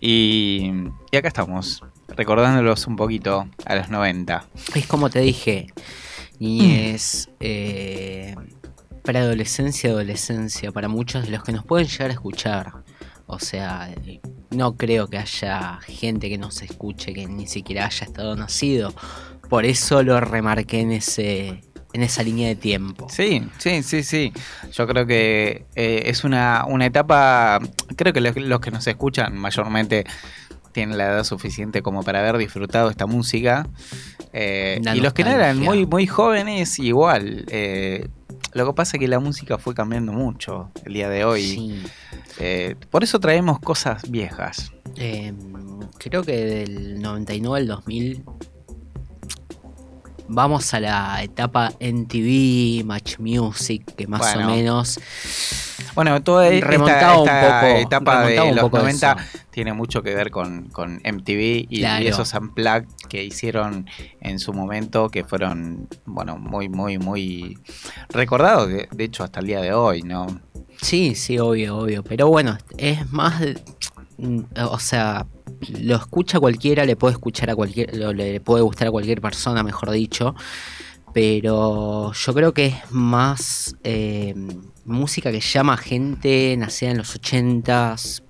Y, 0.00 0.70
y 1.10 1.16
acá 1.16 1.28
estamos, 1.28 1.82
recordándolos 2.08 2.86
un 2.86 2.96
poquito 2.96 3.48
a 3.64 3.74
los 3.76 3.88
90. 3.88 4.44
Es 4.74 4.86
como 4.86 5.10
te 5.10 5.20
dije, 5.20 5.68
niñez, 6.38 7.28
eh, 7.40 8.34
preadolescencia, 9.02 9.90
adolescencia, 9.90 10.72
para 10.72 10.88
muchos 10.88 11.24
de 11.24 11.30
los 11.30 11.42
que 11.44 11.52
nos 11.52 11.64
pueden 11.64 11.86
llegar 11.88 12.10
a 12.10 12.14
escuchar. 12.14 12.72
O 13.26 13.38
sea, 13.38 13.88
no 14.50 14.76
creo 14.76 15.06
que 15.08 15.16
haya 15.18 15.78
gente 15.86 16.28
que 16.28 16.36
nos 16.36 16.60
escuche 16.62 17.14
que 17.14 17.26
ni 17.26 17.46
siquiera 17.46 17.86
haya 17.86 18.04
estado 18.06 18.36
nacido. 18.36 18.92
Por 19.52 19.66
eso 19.66 20.02
lo 20.02 20.18
remarqué 20.18 20.80
en 20.80 20.92
ese 20.92 21.60
en 21.92 22.02
esa 22.02 22.22
línea 22.22 22.48
de 22.48 22.56
tiempo. 22.56 23.06
Sí, 23.10 23.46
sí, 23.58 23.82
sí, 23.82 24.02
sí. 24.02 24.32
Yo 24.72 24.86
creo 24.86 25.06
que 25.06 25.66
eh, 25.74 26.04
es 26.06 26.24
una, 26.24 26.64
una 26.66 26.86
etapa, 26.86 27.60
creo 27.94 28.14
que 28.14 28.22
los, 28.22 28.34
los 28.34 28.60
que 28.60 28.70
nos 28.70 28.86
escuchan 28.86 29.36
mayormente 29.36 30.06
tienen 30.72 30.96
la 30.96 31.04
edad 31.04 31.24
suficiente 31.24 31.82
como 31.82 32.02
para 32.02 32.20
haber 32.20 32.38
disfrutado 32.38 32.88
esta 32.88 33.04
música. 33.04 33.68
Eh, 34.32 34.80
y 34.94 35.00
los 35.02 35.12
que 35.12 35.22
no 35.22 35.32
eran 35.32 35.58
muy, 35.58 35.84
muy 35.84 36.06
jóvenes, 36.06 36.78
igual. 36.78 37.44
Eh, 37.48 38.08
lo 38.54 38.66
que 38.66 38.72
pasa 38.72 38.96
es 38.96 39.00
que 39.00 39.08
la 39.08 39.20
música 39.20 39.58
fue 39.58 39.74
cambiando 39.74 40.14
mucho 40.14 40.70
el 40.86 40.94
día 40.94 41.10
de 41.10 41.26
hoy. 41.26 41.42
Sí. 41.42 41.82
Eh, 42.38 42.74
por 42.88 43.04
eso 43.04 43.20
traemos 43.20 43.60
cosas 43.60 44.10
viejas. 44.10 44.72
Eh, 44.96 45.34
creo 45.98 46.22
que 46.22 46.36
del 46.36 47.02
99 47.02 47.58
al 47.60 47.66
2000 47.66 48.24
vamos 50.28 50.72
a 50.74 50.80
la 50.80 51.22
etapa 51.22 51.72
NTV, 51.80 52.84
Match 52.84 53.18
Music, 53.18 53.84
que 53.96 54.06
más 54.06 54.20
Bueno, 54.20 54.48
o 54.52 54.56
menos 54.56 55.00
Bueno, 55.94 56.22
toda 56.22 56.48
esta, 56.48 56.68
un 56.78 56.88
esta 56.88 57.60
poco- 57.60 57.78
etapa 57.78 58.26
de 58.26 58.40
un 58.40 58.54
los 58.56 58.64
poco 58.64 58.78
90 58.78 59.12
eso. 59.12 59.38
tiene 59.50 59.72
mucho 59.72 60.02
que 60.02 60.14
ver 60.14 60.30
con, 60.30 60.68
con 60.70 61.00
MTV 61.04 61.66
y, 61.68 61.80
Claro. 61.80 62.04
y 62.04 62.08
esos 62.08 62.32
unplugged 62.34 62.86
que 63.08 63.22
hicieron 63.24 63.86
en 64.20 64.38
su 64.38 64.52
momento 64.52 65.08
que 65.10 65.24
fueron, 65.24 65.88
bueno, 66.06 66.38
muy, 66.38 66.68
muy, 66.68 66.98
muy 66.98 67.58
recordados, 68.08 68.68
de, 68.68 68.88
de 68.90 69.04
hecho, 69.04 69.24
hasta 69.24 69.40
el 69.40 69.46
día 69.46 69.60
de 69.60 69.72
hoy, 69.74 70.02
¿no? 70.02 70.40
Sí, 70.80 71.14
sí, 71.14 71.38
obvio, 71.38 71.76
obvio. 71.78 72.02
Pero 72.02 72.28
bueno, 72.28 72.58
es 72.76 73.10
más. 73.12 73.40
Mm, 74.18 74.40
O 74.70 74.78
sea, 74.78 75.26
lo 75.80 75.96
escucha 75.96 76.38
cualquiera, 76.40 76.84
le 76.84 76.96
puede 76.96 77.12
escuchar 77.12 77.50
a 77.50 77.54
cualquier. 77.56 77.94
Le 77.94 78.40
puede 78.40 78.62
gustar 78.62 78.88
a 78.88 78.90
cualquier 78.90 79.20
persona, 79.20 79.62
mejor 79.62 79.90
dicho. 79.90 80.34
Pero 81.12 82.12
yo 82.12 82.34
creo 82.34 82.54
que 82.54 82.66
es 82.66 82.90
más 82.90 83.76
eh, 83.84 84.34
música 84.84 85.30
que 85.30 85.40
llama 85.40 85.74
a 85.74 85.76
gente 85.76 86.56
nacida 86.58 86.90
en 86.90 86.98
los 86.98 87.14
80s, 87.20 88.22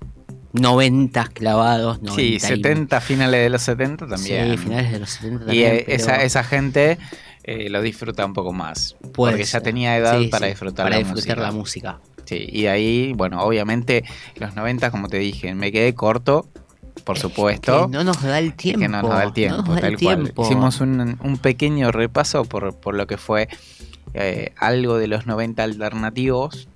90s 0.52 1.28
clavados. 1.32 2.02
90 2.02 2.14
Sí, 2.16 2.34
y- 2.34 2.40
70, 2.40 3.00
finales 3.00 3.40
de 3.42 3.50
los 3.50 3.62
70 3.62 4.06
también. 4.08 4.50
Sí, 4.50 4.56
finales 4.58 4.92
de 4.92 4.98
los 4.98 5.10
70 5.10 5.42
Y 5.44 5.46
también. 5.46 5.72
eh, 5.74 5.84
esa, 5.88 6.12
pero 6.14 6.22
esa 6.24 6.44
gente 6.44 6.98
eh, 7.44 7.70
lo 7.70 7.80
disfruta 7.82 8.26
un 8.26 8.32
poco 8.32 8.52
más. 8.52 8.96
puede 9.12 9.32
porque 9.34 9.44
ya 9.44 9.50
ser. 9.52 9.62
tenía 9.62 9.96
edad 9.96 10.18
Sí, 10.20 10.26
para 10.26 10.46
sí, 10.46 10.50
disfrutar, 10.50 10.84
para 10.86 10.96
la, 10.96 10.98
disfrutar 10.98 11.36
música. 11.36 11.42
la 11.42 11.52
música. 11.52 12.00
Sí, 12.24 12.46
y 12.50 12.66
ahí, 12.66 13.12
bueno, 13.14 13.42
obviamente 13.42 14.04
los 14.36 14.54
90, 14.54 14.90
como 14.90 15.08
te 15.08 15.18
dije, 15.18 15.54
me 15.54 15.72
quedé 15.72 15.94
corto, 15.94 16.46
por 17.04 17.18
supuesto. 17.18 17.86
Que 17.86 17.92
no 17.96 18.04
nos 18.04 18.22
da 18.22 18.38
el 18.38 18.48
Es 18.48 18.56
tiempo. 18.56 18.80
que 18.80 18.88
no 18.88 19.02
nos 19.02 19.10
da 19.10 19.24
el 19.24 19.32
tiempo, 19.32 19.56
no 19.62 19.62
nos 19.62 19.80
da 19.80 19.88
el 19.88 19.96
tal 19.96 20.04
cual. 20.04 20.16
tiempo. 20.22 20.42
Hicimos 20.44 20.80
un, 20.80 21.18
un 21.22 21.38
pequeño 21.38 21.90
repaso 21.90 22.44
por, 22.44 22.74
por 22.76 22.94
lo 22.94 23.06
que 23.06 23.16
fue 23.16 23.48
eh, 24.14 24.52
algo 24.56 24.98
de 24.98 25.08
los 25.08 25.26
90 25.26 25.62
alternativos. 25.62 26.68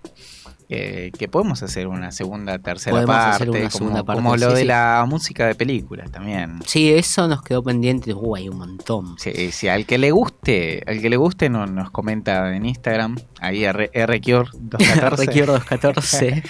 Eh, 0.69 1.12
que 1.17 1.29
podemos 1.29 1.62
hacer 1.62 1.87
una 1.87 2.11
segunda, 2.11 2.59
tercera 2.59 2.93
Podemos 2.95 3.14
parte, 3.17 3.31
hacer 3.37 3.51
una 3.51 3.59
como, 3.61 3.71
segunda 3.71 4.03
parte, 4.05 4.23
como 4.23 4.37
lo 4.37 4.49
sí, 4.51 4.55
de 4.55 4.61
sí. 4.62 4.67
la 4.67 5.05
música 5.09 5.47
de 5.47 5.55
películas 5.55 6.11
también. 6.11 6.59
Sí, 6.67 6.93
eso 6.93 7.29
nos 7.29 7.43
quedó 7.43 7.62
pendiente. 7.62 8.12
Uh, 8.12 8.35
hay 8.37 8.49
un 8.49 8.59
montón. 8.59 9.17
Sí, 9.19 9.53
sí, 9.53 9.69
al 9.69 9.87
que 9.87 9.97
le 9.99 10.11
guste, 10.11 10.83
al 10.87 11.01
que 11.01 11.09
le 11.11 11.17
guste 11.17 11.49
no- 11.49 11.67
nos 11.67 11.91
comenta 11.91 12.55
en 12.57 12.67
Instagram, 12.67 13.17
ahí 13.41 13.64
R- 13.64 13.91
RQR214. 13.93 15.17
Requiero 15.17 15.53
214. 15.55 16.29
Eh, 16.29 16.43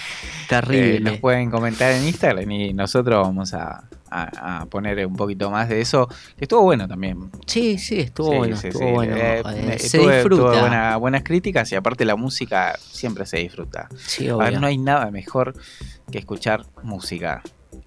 Terrible. 0.49 0.99
nos 1.11 1.19
pueden 1.19 1.51
comentar 1.51 1.91
en 1.91 2.07
Instagram 2.07 2.49
y 2.51 2.73
nosotros 2.73 3.21
vamos 3.27 3.53
a, 3.53 3.83
a- 4.11 4.61
a 4.61 4.65
poner 4.65 5.05
un 5.05 5.15
poquito 5.15 5.49
más 5.51 5.69
de 5.69 5.81
eso, 5.81 6.07
estuvo 6.37 6.61
bueno 6.63 6.87
también. 6.87 7.29
Sí, 7.45 7.77
sí, 7.77 7.99
estuvo 7.99 8.31
Sí, 8.31 8.37
bueno, 8.37 8.55
sí, 8.57 8.67
estuvo 8.67 8.87
sí. 8.87 8.93
bueno. 8.93 9.15
Eh, 9.15 9.43
Eh, 9.55 9.79
se 9.79 9.99
tuve- 9.99 10.15
disfruta. 10.15 10.43
tuve 10.51 10.59
buena- 10.61 10.97
buenas 10.97 11.23
críticas 11.23 11.71
y 11.71 11.75
aparte 11.75 12.05
la 12.05 12.15
música 12.15 12.77
siempre 12.79 13.25
se 13.25 13.37
disfruta. 13.37 13.89
Sí, 13.97 14.27
A 14.29 14.35
ver, 14.35 14.47
obvio. 14.49 14.59
no 14.61 14.67
hay 14.67 14.77
nada 14.77 15.11
mejor 15.11 15.53
que 16.11 16.17
escuchar 16.19 16.65
música. 16.83 17.41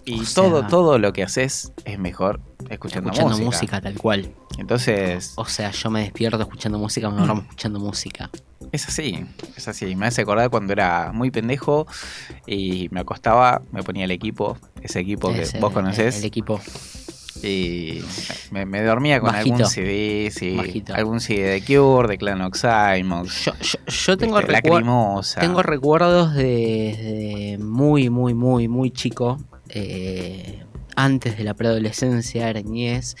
Y 0.05 0.21
O 0.21 0.25
sea- 0.25 0.43
todo, 0.43 0.67
todo 0.67 0.97
lo 0.99 1.13
que 1.13 1.23
haces 1.23 1.73
es 1.85 1.99
mejor 1.99 2.39
escuchando, 2.69 3.09
escuchando 3.11 3.37
música. 3.37 3.45
música. 3.45 3.81
tal 3.81 3.93
cual. 3.97 4.31
Entonces, 4.57 5.33
O 5.35 5.45
sea, 5.45 5.71
yo 5.71 5.89
me 5.89 6.01
despierto 6.01 6.39
escuchando 6.41 6.77
música, 6.79 7.09
me 7.09 7.17
duermo 7.17 7.41
escuchando 7.41 7.79
música. 7.79 8.29
Es 8.71 8.87
así, 8.87 9.25
es 9.57 9.67
así. 9.67 9.95
Me 9.95 10.07
hace 10.07 10.21
acordar 10.21 10.49
cuando 10.49 10.73
era 10.73 11.11
muy 11.13 11.31
pendejo 11.31 11.87
y 12.47 12.87
me 12.91 13.01
acostaba, 13.01 13.61
me 13.71 13.83
ponía 13.83 14.05
el 14.05 14.11
equipo, 14.11 14.57
ese 14.81 14.99
equipo 14.99 15.31
que 15.33 15.45
vos 15.59 15.73
conocés. 15.73 16.19
El 16.19 16.25
equipo. 16.25 16.59
Y 17.43 18.01
me, 18.51 18.65
me 18.67 18.83
dormía 18.83 19.19
con 19.19 19.31
Bajito. 19.31 19.55
algún 19.55 19.69
CD, 19.69 20.29
sí, 20.31 20.55
Bajito. 20.55 20.93
algún 20.93 21.19
CD 21.19 21.59
de 21.59 21.61
Cure, 21.65 22.07
de 22.07 22.17
Clan 22.19 22.41
Oximox. 22.41 23.45
Yo, 23.45 23.53
yo, 23.59 23.79
yo 23.87 24.17
tengo, 24.17 24.37
Viste, 24.37 24.51
recuer- 24.53 24.73
Lacrimosa. 24.73 25.41
tengo 25.41 25.63
recuerdos 25.63 26.35
de, 26.35 27.55
de 27.57 27.57
muy, 27.63 28.09
muy, 28.11 28.33
muy, 28.35 28.67
muy 28.67 28.91
chico. 28.91 29.39
eh, 29.69 30.63
antes 30.95 31.37
de 31.37 31.43
la 31.45 31.53
preadolescencia, 31.55 32.49
era 32.49 32.61
niñez. 32.61 33.15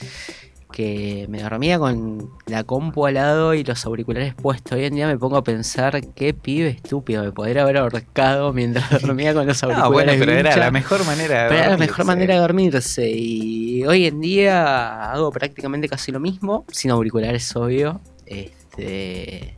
Que 0.71 1.25
me 1.29 1.41
dormía 1.41 1.77
con 1.79 2.29
la 2.47 2.63
compu 2.63 3.05
al 3.05 3.15
lado 3.15 3.53
y 3.53 3.63
los 3.63 3.85
auriculares 3.85 4.33
puestos. 4.33 4.73
Hoy 4.73 4.85
en 4.85 4.95
día 4.95 5.07
me 5.07 5.17
pongo 5.17 5.37
a 5.37 5.43
pensar 5.43 6.01
qué 6.15 6.33
pibe 6.33 6.69
estúpido 6.69 7.23
me 7.23 7.31
podría 7.31 7.63
haber 7.63 7.77
ahorcado 7.77 8.53
mientras 8.53 8.89
dormía 9.01 9.33
con 9.33 9.47
los 9.47 9.61
auriculares. 9.63 9.85
Ah, 9.85 9.89
bueno, 9.93 10.13
pero 10.17 10.31
era 10.31 10.55
la 10.55 10.71
mejor 10.71 11.05
manera 11.05 11.43
de 11.43 11.49
Pero 11.49 11.61
era 11.61 11.69
la 11.71 11.77
mejor 11.77 12.05
manera 12.05 12.35
de 12.35 12.39
dormirse. 12.39 13.09
Y 13.09 13.83
hoy 13.85 14.05
en 14.05 14.21
día 14.21 15.11
hago 15.11 15.31
prácticamente 15.31 15.87
casi 15.89 16.11
lo 16.11 16.19
mismo, 16.19 16.65
sin 16.71 16.91
auriculares, 16.91 17.55
obvio. 17.55 18.01
Este, 18.25 19.57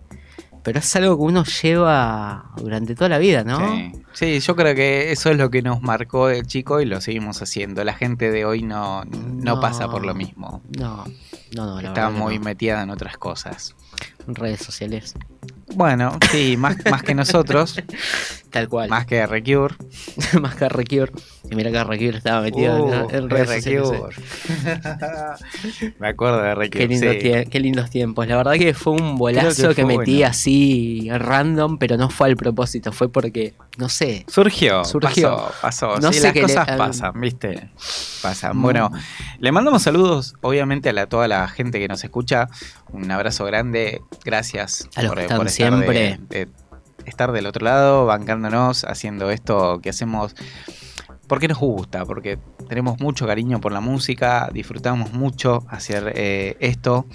pero 0.63 0.79
es 0.79 0.95
algo 0.95 1.17
que 1.17 1.23
uno 1.23 1.43
lleva 1.43 2.51
durante 2.57 2.95
toda 2.95 3.09
la 3.09 3.17
vida, 3.19 3.43
¿no? 3.43 3.59
Sí. 3.75 3.91
Sí, 4.13 4.39
yo 4.39 4.55
creo 4.55 4.75
que 4.75 5.11
eso 5.11 5.29
es 5.31 5.37
lo 5.37 5.49
que 5.49 5.61
nos 5.61 5.81
marcó 5.81 6.27
de 6.27 6.43
chico 6.43 6.79
y 6.81 6.85
lo 6.85 7.01
seguimos 7.01 7.41
haciendo. 7.41 7.83
La 7.83 7.93
gente 7.93 8.31
de 8.31 8.45
hoy 8.45 8.61
no, 8.61 9.03
no, 9.05 9.55
No. 9.55 9.59
pasa 9.59 9.89
por 9.89 10.05
lo 10.05 10.13
mismo. 10.13 10.61
No, 10.77 11.03
no, 11.55 11.65
no. 11.65 11.81
la 11.81 11.87
Está 11.89 12.09
muy 12.09 12.37
no. 12.37 12.45
metida 12.45 12.81
en 12.83 12.89
otras 12.91 13.17
cosas. 13.17 13.75
Redes 14.27 14.61
sociales. 14.61 15.15
Bueno, 15.75 16.17
sí, 16.31 16.55
más, 16.57 16.77
más 16.89 17.03
que 17.03 17.15
nosotros, 17.15 17.75
Tal 18.51 18.69
cual. 18.69 18.89
más 18.89 19.05
que 19.07 19.25
Recure. 19.25 19.73
Más 20.39 20.53
que 20.55 20.69
Recure. 20.69 21.11
Y 21.49 21.55
mira 21.55 21.71
que 21.71 21.83
Recure 21.83 22.17
estaba 22.17 22.41
metido 22.41 22.83
Uh, 22.85 23.09
en, 23.09 23.15
en 23.15 23.29
redes. 23.29 23.65
Recure. 23.65 24.15
Me 25.99 26.07
acuerdo 26.07 26.41
de 26.41 26.55
Recure. 26.55 26.79
Qué, 26.79 26.87
lindo 26.87 27.11
sí. 27.11 27.17
tie- 27.19 27.49
qué 27.49 27.59
lindos 27.59 27.89
tiempos. 27.89 28.27
La 28.27 28.37
verdad 28.37 28.53
que 28.53 28.73
fue 28.73 28.93
un 28.93 29.17
bolazo 29.17 29.73
que 29.73 29.85
metí 29.85 30.17
bueno. 30.17 30.27
así 30.29 31.09
random, 31.11 31.77
pero 31.77 31.97
no 31.97 32.09
fue 32.09 32.27
al 32.27 32.35
propósito. 32.35 32.91
Fue 32.91 33.09
porque, 33.09 33.53
no 33.77 33.89
sé. 33.89 34.25
Surgió, 34.27 34.85
Surgió. 34.85 35.35
pasó, 35.61 35.95
pasó. 35.95 35.99
No 35.99 36.11
sí, 36.13 36.19
sé 36.19 36.25
las 36.25 36.33
qué 36.33 36.39
le- 36.41 36.45
cosas 36.47 36.67
al- 36.67 36.77
pasan, 36.77 37.19
¿viste? 37.19 37.69
Pasan. 38.21 38.57
Mm. 38.57 38.61
Bueno, 38.61 38.91
le 39.39 39.51
mandamos 39.51 39.81
saludos, 39.83 40.35
obviamente, 40.41 40.89
a 40.89 40.93
la- 40.93 41.07
toda 41.07 41.27
la 41.27 41.47
gente 41.47 41.79
que 41.79 41.87
nos 41.87 42.03
escucha. 42.03 42.49
Un 42.91 43.09
abrazo 43.09 43.45
grande. 43.45 44.01
Gracias 44.23 44.87
A 44.95 45.01
los 45.01 45.13
que 45.15 45.21
están 45.21 45.37
estar 45.47 45.47
siempre. 45.69 46.19
de- 46.29 46.45
de 46.45 46.51
estar 47.05 47.31
del 47.33 47.45
otro 47.47 47.65
lado, 47.65 48.05
bancándonos, 48.05 48.85
haciendo 48.85 49.29
esto 49.31 49.79
que 49.81 49.89
hacemos. 49.89 50.35
Porque 51.27 51.47
nos 51.47 51.57
gusta, 51.57 52.05
porque 52.05 52.37
tenemos 52.67 52.99
mucho 52.99 53.25
cariño 53.25 53.59
por 53.61 53.71
la 53.71 53.79
música, 53.79 54.49
disfrutamos 54.53 55.13
mucho 55.13 55.63
hacer 55.69 56.11
eh, 56.15 56.57
esto 56.59 57.05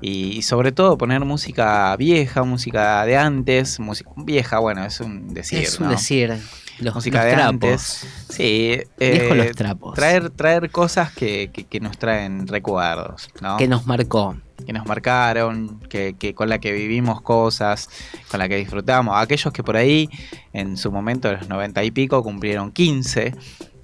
y, 0.00 0.42
sobre 0.42 0.72
todo 0.72 0.98
poner 0.98 1.24
música 1.24 1.96
vieja, 1.96 2.42
música 2.42 3.04
de 3.06 3.16
antes, 3.16 3.78
música 3.80 4.10
vieja, 4.16 4.58
bueno, 4.58 4.84
es 4.84 5.00
un 5.00 5.32
decir, 5.32 5.60
es 5.60 5.78
un 5.78 5.86
¿no? 5.86 5.92
decir. 5.92 6.34
Los, 6.80 6.94
música 6.96 7.18
los 7.18 7.26
de 7.26 7.32
trapos. 7.32 7.54
antes. 7.54 8.06
Sí, 8.28 8.76
eh, 8.98 9.30
los 9.34 9.52
trapos. 9.56 9.94
Traer, 9.94 10.30
traer 10.30 10.70
cosas 10.70 11.12
que, 11.12 11.50
que- 11.52 11.64
que 11.64 11.78
nos 11.78 11.96
traen 11.96 12.48
recuerdos, 12.48 13.28
¿no? 13.40 13.56
Que 13.56 13.68
nos 13.68 13.86
marcó. 13.86 14.36
Que 14.66 14.72
nos 14.72 14.86
marcaron, 14.86 15.80
que, 15.88 16.14
que 16.18 16.34
con 16.34 16.48
la 16.48 16.58
que 16.58 16.72
vivimos 16.72 17.20
cosas, 17.20 17.88
con 18.30 18.38
la 18.38 18.48
que 18.48 18.56
disfrutamos. 18.56 19.14
Aquellos 19.16 19.52
que 19.52 19.62
por 19.62 19.76
ahí, 19.76 20.08
en 20.52 20.76
su 20.76 20.90
momento, 20.92 21.28
de 21.28 21.36
los 21.38 21.48
90 21.48 21.84
y 21.84 21.90
pico, 21.90 22.22
cumplieron 22.22 22.72
15 22.72 23.34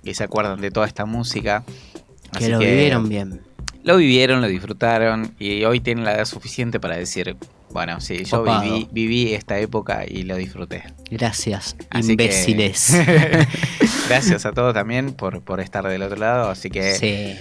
y 0.02 0.14
se 0.14 0.24
acuerdan 0.24 0.60
de 0.60 0.70
toda 0.70 0.86
esta 0.86 1.04
música. 1.04 1.64
Que 2.32 2.38
Así 2.44 2.48
lo 2.48 2.58
vivieron 2.58 3.08
bien. 3.08 3.40
Lo 3.82 3.96
vivieron, 3.96 4.40
lo 4.42 4.48
disfrutaron 4.48 5.34
y 5.38 5.64
hoy 5.64 5.80
tienen 5.80 6.04
la 6.04 6.14
edad 6.14 6.26
suficiente 6.26 6.78
para 6.78 6.96
decir, 6.96 7.36
bueno, 7.70 8.00
sí, 8.00 8.24
yo 8.24 8.42
viví, 8.42 8.88
viví 8.92 9.34
esta 9.34 9.58
época 9.58 10.04
y 10.06 10.24
lo 10.24 10.36
disfruté. 10.36 10.84
Gracias, 11.10 11.76
Así 11.90 12.16
que- 12.16 12.24
imbéciles. 12.24 12.92
Gracias 14.08 14.44
a 14.44 14.52
todos 14.52 14.74
también 14.74 15.12
por, 15.12 15.40
por 15.42 15.60
estar 15.60 15.86
del 15.86 16.02
otro 16.02 16.18
lado. 16.18 16.50
Así 16.50 16.68
que, 16.70 16.94
sí. 16.94 17.34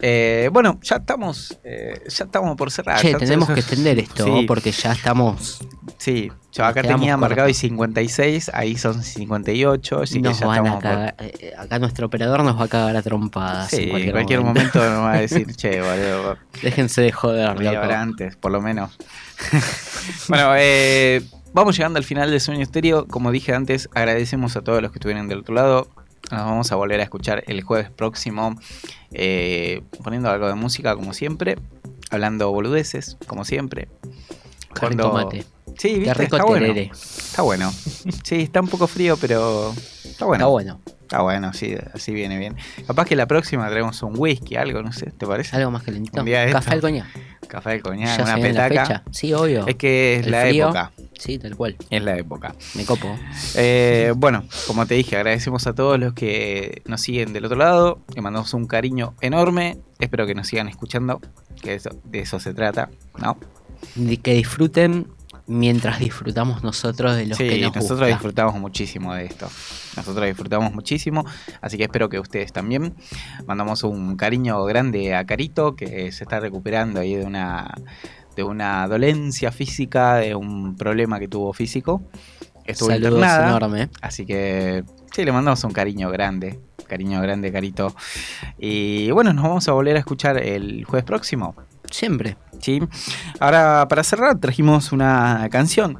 Eh, 0.00 0.48
bueno, 0.52 0.78
ya 0.82 0.96
estamos, 0.96 1.58
eh, 1.64 2.00
ya 2.08 2.24
estamos 2.24 2.56
por 2.56 2.70
cerrar. 2.70 3.00
Che, 3.00 3.12
Ya- 3.12 3.18
tenemos 3.18 3.48
que 3.48 3.60
extender 3.60 3.98
esto 3.98 4.24
Sí. 4.24 4.44
porque 4.46 4.70
ya 4.72 4.92
estamos. 4.92 5.58
Sí, 5.98 6.30
yo 6.52 6.64
acá 6.64 6.82
tenía 6.82 7.16
marcado 7.16 7.48
y 7.48 7.54
56, 7.54 8.50
ahí 8.52 8.76
son 8.76 9.02
58, 9.02 10.02
así 10.02 10.20
nos 10.20 10.34
que 10.36 10.40
ya 10.40 10.46
van 10.46 10.66
a 10.66 10.72
por- 10.74 10.82
cagar. 10.82 11.14
eh, 11.18 11.52
Acá 11.58 11.78
nuestro 11.78 12.06
operador 12.06 12.42
nos 12.44 12.58
va 12.58 12.64
a 12.64 12.68
cagar 12.68 12.96
a 12.96 13.02
trompadas. 13.02 13.70
Sí, 13.70 13.82
en 13.84 13.88
cualquier, 13.90 14.08
en 14.08 14.12
cualquier 14.12 14.40
momento. 14.40 14.78
momento 14.78 14.94
nos 14.96 15.04
va 15.04 15.12
a 15.12 15.20
decir, 15.20 15.54
che, 15.56 15.80
boludo, 15.80 16.36
Déjense 16.62 17.02
de 17.02 17.12
joder, 17.12 17.60
loco. 17.60 17.92
antes, 17.92 18.36
por 18.36 18.52
lo 18.52 18.60
menos. 18.60 18.96
bueno, 20.28 20.52
eh, 20.56 21.22
vamos 21.52 21.76
llegando 21.76 21.98
al 21.98 22.04
final 22.04 22.30
de 22.30 22.40
Sueño 22.40 22.62
Estéreo. 22.62 23.06
Como 23.06 23.30
dije 23.30 23.54
antes, 23.54 23.88
agradecemos 23.94 24.56
a 24.56 24.62
todos 24.62 24.82
los 24.82 24.92
que 24.92 24.98
estuvieron 24.98 25.28
del 25.28 25.38
otro 25.40 25.54
lado. 25.54 25.88
Nos 26.30 26.40
vamos 26.40 26.72
a 26.72 26.76
volver 26.76 27.00
a 27.00 27.04
escuchar 27.04 27.44
el 27.46 27.62
jueves 27.62 27.90
próximo, 27.90 28.56
eh, 29.12 29.82
poniendo 30.02 30.28
algo 30.28 30.48
de 30.48 30.54
música 30.54 30.94
como 30.96 31.12
siempre, 31.12 31.56
hablando 32.10 32.50
boludeces 32.50 33.16
como 33.26 33.44
siempre. 33.44 33.88
Qué 34.74 34.88
rico 34.88 35.30
Sí, 35.78 35.94
Qué 35.94 35.98
¿viste? 36.00 36.14
rico 36.14 36.36
está 36.36 36.46
bueno. 36.48 36.66
Está 36.74 37.42
bueno. 37.42 37.72
Sí, 38.24 38.36
está 38.42 38.60
un 38.60 38.68
poco 38.68 38.86
frío, 38.86 39.16
pero 39.20 39.72
está 40.04 40.24
bueno. 40.24 40.44
Está 40.44 40.46
bueno. 40.46 40.80
Está 41.02 41.20
bueno, 41.22 41.52
sí, 41.52 41.76
así 41.94 42.12
viene 42.12 42.36
bien. 42.36 42.56
Capaz 42.84 43.04
que 43.04 43.14
la 43.14 43.26
próxima 43.26 43.68
traemos 43.70 44.02
un 44.02 44.14
whisky, 44.18 44.56
algo, 44.56 44.82
no 44.82 44.92
sé, 44.92 45.12
¿te 45.12 45.24
parece? 45.24 45.54
Algo 45.54 45.70
más 45.70 45.84
de 46.44 46.50
Café 46.52 46.72
al 46.72 46.80
coñac. 46.80 47.06
Café 47.46 47.70
de 47.70 47.80
coñac, 47.80 48.16
Ya 48.16 48.24
una 48.24 48.34
se 48.34 48.40
viene 48.40 48.52
la 48.54 48.68
petaca. 48.68 48.86
fecha. 48.86 49.02
Sí, 49.12 49.32
obvio. 49.32 49.68
Es 49.68 49.76
que 49.76 50.16
es 50.16 50.26
El 50.26 50.32
la 50.32 50.40
frío. 50.42 50.64
época. 50.64 50.92
Sí, 51.16 51.38
tal 51.38 51.56
cual. 51.56 51.76
Es 51.90 52.02
la 52.02 52.16
época. 52.18 52.56
Me 52.74 52.84
copo. 52.84 53.16
Eh, 53.54 54.12
bueno, 54.16 54.42
como 54.66 54.84
te 54.86 54.94
dije, 54.94 55.14
agradecemos 55.16 55.66
a 55.68 55.74
todos 55.76 55.96
los 56.00 56.12
que 56.12 56.82
nos 56.86 57.00
siguen 57.02 57.32
del 57.32 57.44
otro 57.44 57.56
lado. 57.56 58.00
Le 58.12 58.20
mandamos 58.20 58.52
un 58.52 58.66
cariño 58.66 59.14
enorme. 59.20 59.78
Espero 60.00 60.26
que 60.26 60.34
nos 60.34 60.48
sigan 60.48 60.66
escuchando. 60.66 61.20
Que 61.62 61.74
eso- 61.74 61.90
de 62.02 62.18
eso 62.18 62.40
se 62.40 62.52
trata, 62.52 62.90
¿no? 63.16 63.38
Que 64.24 64.34
disfruten 64.34 65.06
mientras 65.46 65.98
disfrutamos 65.98 66.62
nosotros 66.62 67.16
de 67.16 67.26
los 67.26 67.38
sí, 67.38 67.48
que 67.48 67.60
nos 67.60 67.74
nosotros 67.74 68.00
gusta. 68.00 68.06
disfrutamos 68.06 68.54
muchísimo 68.60 69.14
de 69.14 69.26
esto. 69.26 69.48
Nosotros 69.96 70.26
disfrutamos 70.26 70.72
muchísimo, 70.72 71.24
así 71.60 71.76
que 71.76 71.84
espero 71.84 72.08
que 72.08 72.18
ustedes 72.18 72.52
también. 72.52 72.94
Mandamos 73.46 73.82
un 73.84 74.16
cariño 74.16 74.64
grande 74.64 75.14
a 75.14 75.24
Carito, 75.24 75.76
que 75.76 76.12
se 76.12 76.24
está 76.24 76.40
recuperando 76.40 77.00
ahí 77.00 77.14
de 77.14 77.24
una, 77.24 77.74
de 78.34 78.42
una 78.42 78.86
dolencia 78.88 79.52
física, 79.52 80.16
de 80.16 80.34
un 80.34 80.76
problema 80.76 81.18
que 81.18 81.28
tuvo 81.28 81.52
físico. 81.52 82.02
Estuvo 82.64 82.88
Saludos 82.90 83.12
internada, 83.12 83.48
enorme. 83.48 83.88
así 84.02 84.26
que 84.26 84.84
sí, 85.16 85.24
le 85.24 85.32
mandamos 85.32 85.64
un 85.64 85.72
cariño 85.72 86.10
grande. 86.10 86.60
Cariño 86.86 87.22
grande, 87.22 87.50
Carito. 87.50 87.96
Y 88.58 89.10
bueno, 89.12 89.32
nos 89.32 89.44
vamos 89.44 89.66
a 89.66 89.72
volver 89.72 89.96
a 89.96 90.00
escuchar 90.00 90.36
el 90.36 90.84
jueves 90.84 91.06
próximo. 91.06 91.56
Siempre. 91.90 92.36
¿sí? 92.60 92.82
Ahora, 93.40 93.86
para 93.88 94.04
cerrar, 94.04 94.38
trajimos 94.38 94.92
una 94.92 95.48
canción 95.50 95.98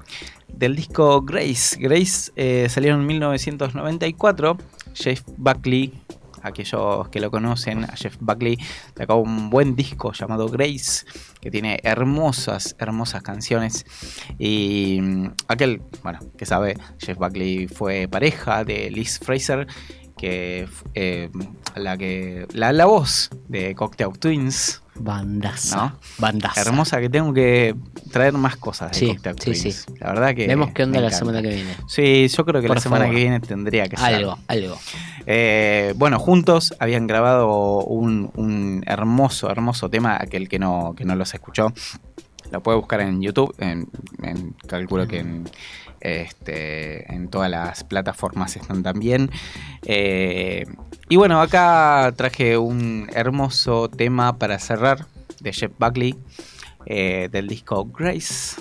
del 0.48 0.76
disco 0.76 1.22
Grace. 1.22 1.78
Grace 1.80 2.30
eh, 2.36 2.66
salió 2.68 2.92
en 2.92 3.06
1994. 3.06 4.58
Jeff 4.92 5.22
Buckley, 5.38 5.94
aquellos 6.42 7.08
que 7.08 7.18
lo 7.18 7.30
conocen, 7.30 7.84
a 7.84 7.96
Jeff 7.96 8.18
Buckley 8.20 8.58
sacó 8.94 9.16
un 9.16 9.48
buen 9.48 9.76
disco 9.76 10.12
llamado 10.12 10.46
Grace, 10.48 11.06
que 11.47 11.51
tiene 11.53 11.78
hermosas, 11.84 12.74
hermosas 12.80 13.22
canciones. 13.22 13.86
Y 14.36 14.99
mm, 15.01 15.26
aquel, 15.47 15.80
bueno, 16.03 16.18
que 16.36 16.44
sabe, 16.44 16.76
Jeff 16.99 17.16
Buckley 17.18 17.68
fue 17.68 18.09
pareja 18.09 18.64
de 18.64 18.90
Liz 18.90 19.20
Fraser, 19.20 19.68
que 20.18 20.66
eh, 20.94 21.30
la 21.76 21.97
que 21.97 22.49
la, 22.53 22.72
la 22.72 22.86
voz 22.86 23.30
de 23.47 23.76
Cocktail 23.76 24.18
Twins. 24.18 24.82
Bandaza. 24.99 25.76
¿No? 25.76 25.92
Bandaza. 26.18 26.61
Hermosa, 26.61 27.01
que 27.01 27.09
tengo 27.09 27.32
que 27.32 27.74
traer 28.11 28.32
más 28.34 28.57
cosas 28.57 28.92
de 28.92 28.99
Sí, 28.99 29.07
Cocktail 29.09 29.36
sí, 29.38 29.44
Twins. 29.62 29.76
sí. 29.86 29.94
La 30.01 30.09
verdad 30.12 30.34
que. 30.34 30.47
Vemos 30.47 30.70
qué 30.72 30.82
onda 30.84 31.01
la 31.01 31.11
semana 31.11 31.42
que 31.42 31.49
viene. 31.49 31.74
Sí, 31.88 32.28
yo 32.28 32.44
creo 32.44 32.61
que 32.61 32.68
Por 32.68 32.76
la 32.76 32.80
semana 32.82 33.07
que 33.09 33.14
viene 33.16 33.40
tendría 33.40 33.88
que 33.88 33.97
ser. 33.97 34.14
Algo, 34.14 34.38
algo. 34.49 34.76
Eh, 35.26 35.92
bueno, 35.97 36.18
juntos 36.18 36.74
habían 36.78 37.07
grabado 37.07 37.78
un, 37.84 38.30
un 38.36 38.82
hermoso, 38.86 39.51
hermoso 39.51 39.88
tema, 39.90 40.16
aquel 40.20 40.49
que 40.49 40.59
no, 40.59 40.94
que 40.97 41.05
no 41.05 41.14
los 41.16 41.34
escuchó. 41.34 41.72
Lo 42.51 42.62
puede 42.62 42.78
buscar 42.78 43.01
en 43.01 43.20
YouTube, 43.20 43.55
calculo 44.66 45.07
que 45.07 45.18
en, 45.18 45.49
este, 46.01 47.12
en 47.12 47.28
todas 47.28 47.51
las 47.51 47.84
plataformas 47.84 48.57
están 48.57 48.82
también. 48.82 49.30
Eh, 49.84 50.64
y 51.09 51.16
bueno, 51.16 51.40
acá 51.40 52.12
traje 52.16 52.59
un 52.59 53.09
hermoso 53.12 53.88
tema 53.88 54.38
para 54.38 54.59
cerrar 54.59 55.07
de 55.40 55.53
Jeff 55.53 55.72
Buckley 55.78 56.14
eh, 56.86 57.28
del 57.30 57.49
disco 57.49 57.84
Grace. 57.86 58.61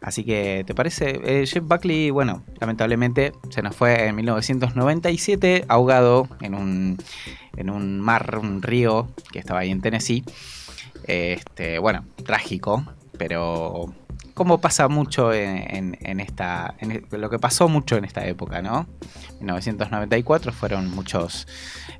Así 0.00 0.24
que, 0.24 0.64
¿te 0.66 0.74
parece? 0.74 1.20
Eh, 1.24 1.46
Jeff 1.46 1.62
Buckley, 1.64 2.10
bueno, 2.10 2.42
lamentablemente 2.60 3.32
se 3.50 3.62
nos 3.62 3.76
fue 3.76 4.08
en 4.08 4.16
1997 4.16 5.64
ahogado 5.68 6.28
en 6.40 6.56
un, 6.56 6.98
en 7.56 7.70
un 7.70 8.00
mar, 8.00 8.38
un 8.38 8.62
río 8.62 9.08
que 9.30 9.38
estaba 9.38 9.60
ahí 9.60 9.70
en 9.70 9.80
Tennessee. 9.80 10.24
Este, 11.04 11.78
bueno, 11.78 12.04
trágico, 12.24 12.84
pero 13.18 13.92
como 14.34 14.60
pasa 14.60 14.88
mucho 14.88 15.32
en, 15.32 15.56
en- 15.76 15.98
en 16.00 16.20
esta. 16.20 16.74
en 16.80 16.92
e- 16.92 17.02
lo 17.18 17.28
que 17.30 17.38
pasó 17.38 17.68
mucho 17.68 17.96
en 17.96 18.04
esta 18.04 18.26
época, 18.26 18.62
¿no? 18.62 18.86
1994 19.40 20.52
fueron 20.52 20.90
muchos. 20.90 21.46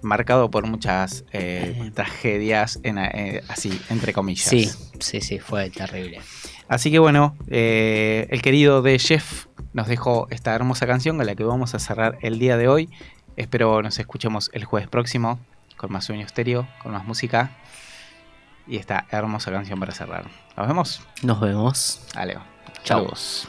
marcado 0.03 0.51
por 0.51 0.67
muchas 0.67 1.25
eh, 1.33 1.91
tragedias, 1.95 2.81
en, 2.83 2.99
eh, 2.99 3.43
así, 3.49 3.79
entre 3.91 4.13
comillas. 4.13 4.49
Sí, 4.49 4.69
sí, 4.99 5.21
sí, 5.21 5.39
fue 5.39 5.71
terrible. 5.71 6.21
Así 6.69 6.91
que 6.91 6.99
bueno, 6.99 7.37
eh, 7.49 8.27
el 8.31 8.41
querido 8.43 8.83
de 8.83 8.99
Jeff 8.99 9.47
nos 9.75 9.87
dejó 9.89 10.27
esta 10.31 10.55
hermosa 10.55 10.87
canción 10.87 11.17
con 11.19 11.27
la 11.27 11.35
que 11.35 11.45
vamos 11.45 11.75
a 11.75 11.79
cerrar 11.79 12.19
el 12.23 12.39
día 12.39 12.57
de 12.57 12.69
hoy. 12.69 12.89
Espero 13.37 13.81
nos 13.83 13.99
escuchemos 13.99 14.51
el 14.55 14.65
jueves 14.65 14.89
próximo 14.89 15.39
con 15.77 15.93
más 15.93 16.05
sueño 16.05 16.25
estéreo, 16.25 16.67
con 16.83 16.93
más 16.93 17.05
música 17.05 17.57
y 18.67 18.77
esta 18.77 19.07
hermosa 19.11 19.51
canción 19.51 19.79
para 19.81 19.93
cerrar. 19.93 20.25
Nos 20.57 20.69
vemos. 20.69 21.03
Nos 21.23 21.41
vemos. 21.41 22.07
Dale. 22.15 22.39
Chau. 22.85 23.01
Saludos. 23.01 23.49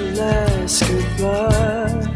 Last 0.00 0.82
goodbye. 0.86 2.14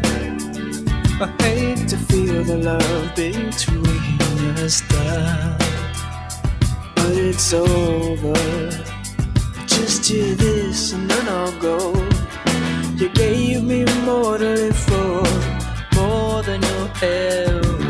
I 1.21 1.27
hate 1.43 1.87
to 1.89 1.97
feel 1.97 2.43
the 2.43 2.57
love 2.57 3.15
between 3.15 4.55
us 4.57 4.81
die. 4.89 5.57
But 6.95 7.11
it's 7.11 7.53
over. 7.53 8.33
Just 9.67 10.05
hear 10.07 10.35
this 10.35 10.93
and 10.93 11.09
then 11.09 11.27
I'll 11.27 11.57
go. 11.59 11.93
You 12.95 13.09
gave 13.09 13.63
me 13.63 13.85
more 14.03 14.37
to 14.37 14.43
live 14.43 14.77
for, 14.77 15.23
more 15.95 16.43
than 16.43 16.61
you'll 16.61 16.91
ever 17.01 17.88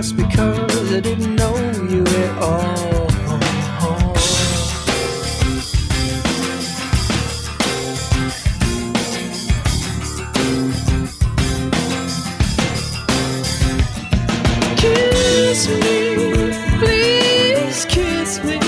just 0.00 0.16
because 0.16 0.92
I 0.92 1.00
didn't 1.00 1.34
know 1.34 1.56
you 1.90 2.04
at 2.06 2.38
all. 2.40 3.06
Kiss 14.76 15.68
me, 15.68 16.52
please 16.78 17.84
kiss 17.86 18.44
me. 18.44 18.60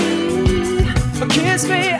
Kiss 1.29 1.65
me 1.69 1.90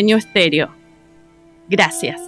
Sueño 0.00 0.16
Estéreo. 0.16 0.70
Gracias. 1.68 2.22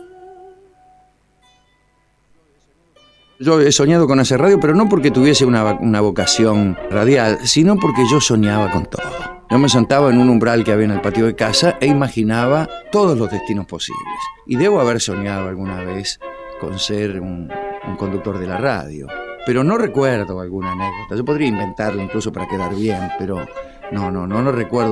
Yo 3.41 3.63
he 3.63 3.73
soñado 3.73 4.07
con 4.07 4.21
hacer 4.21 4.43
radio, 4.43 4.61
pero 4.61 4.75
no 4.75 4.91
porque 4.91 5.11
tuviese 5.11 5.47
una, 5.47 5.65
una 5.81 6.03
vocación 6.03 6.77
radial, 6.91 7.39
sino 7.45 7.77
porque 7.77 8.03
yo 8.11 8.21
soñaba 8.21 8.71
con 8.71 8.85
todo. 8.85 9.03
Yo 9.49 9.59
me 9.59 9.71
sentaba 9.71 10.11
en 10.11 10.19
un 10.19 10.29
umbral 10.29 10.65
que 10.65 10.73
había 10.73 10.85
en 10.85 10.91
el 10.91 11.01
patio 11.01 11.25
de 11.25 11.35
casa 11.35 11.79
e 11.81 11.87
imaginaba 11.87 12.69
todos 12.91 13.17
los 13.17 13.31
destinos 13.31 13.65
posibles. 13.65 14.19
Y 14.47 14.57
debo 14.57 14.79
haber 14.79 15.01
soñado 15.01 15.49
alguna 15.49 15.83
vez 15.83 16.21
con 16.61 16.79
ser 16.79 17.23
un, 17.23 17.51
un 17.89 17.97
conductor 17.97 18.39
de 18.39 18.49
la 18.49 18.59
radio. 18.59 19.07
Pero 19.47 19.65
no 19.65 19.79
recuerdo 19.79 20.41
alguna 20.41 20.73
anécdota. 20.73 21.17
Yo 21.17 21.25
podría 21.25 21.49
inventarla 21.49 22.03
incluso 22.03 22.31
para 22.35 22.47
quedar 22.47 22.75
bien, 22.75 23.01
pero 23.19 23.47
no, 23.93 24.11
no, 24.11 24.27
no, 24.27 24.43
no 24.43 24.53
recuerdo 24.53 24.91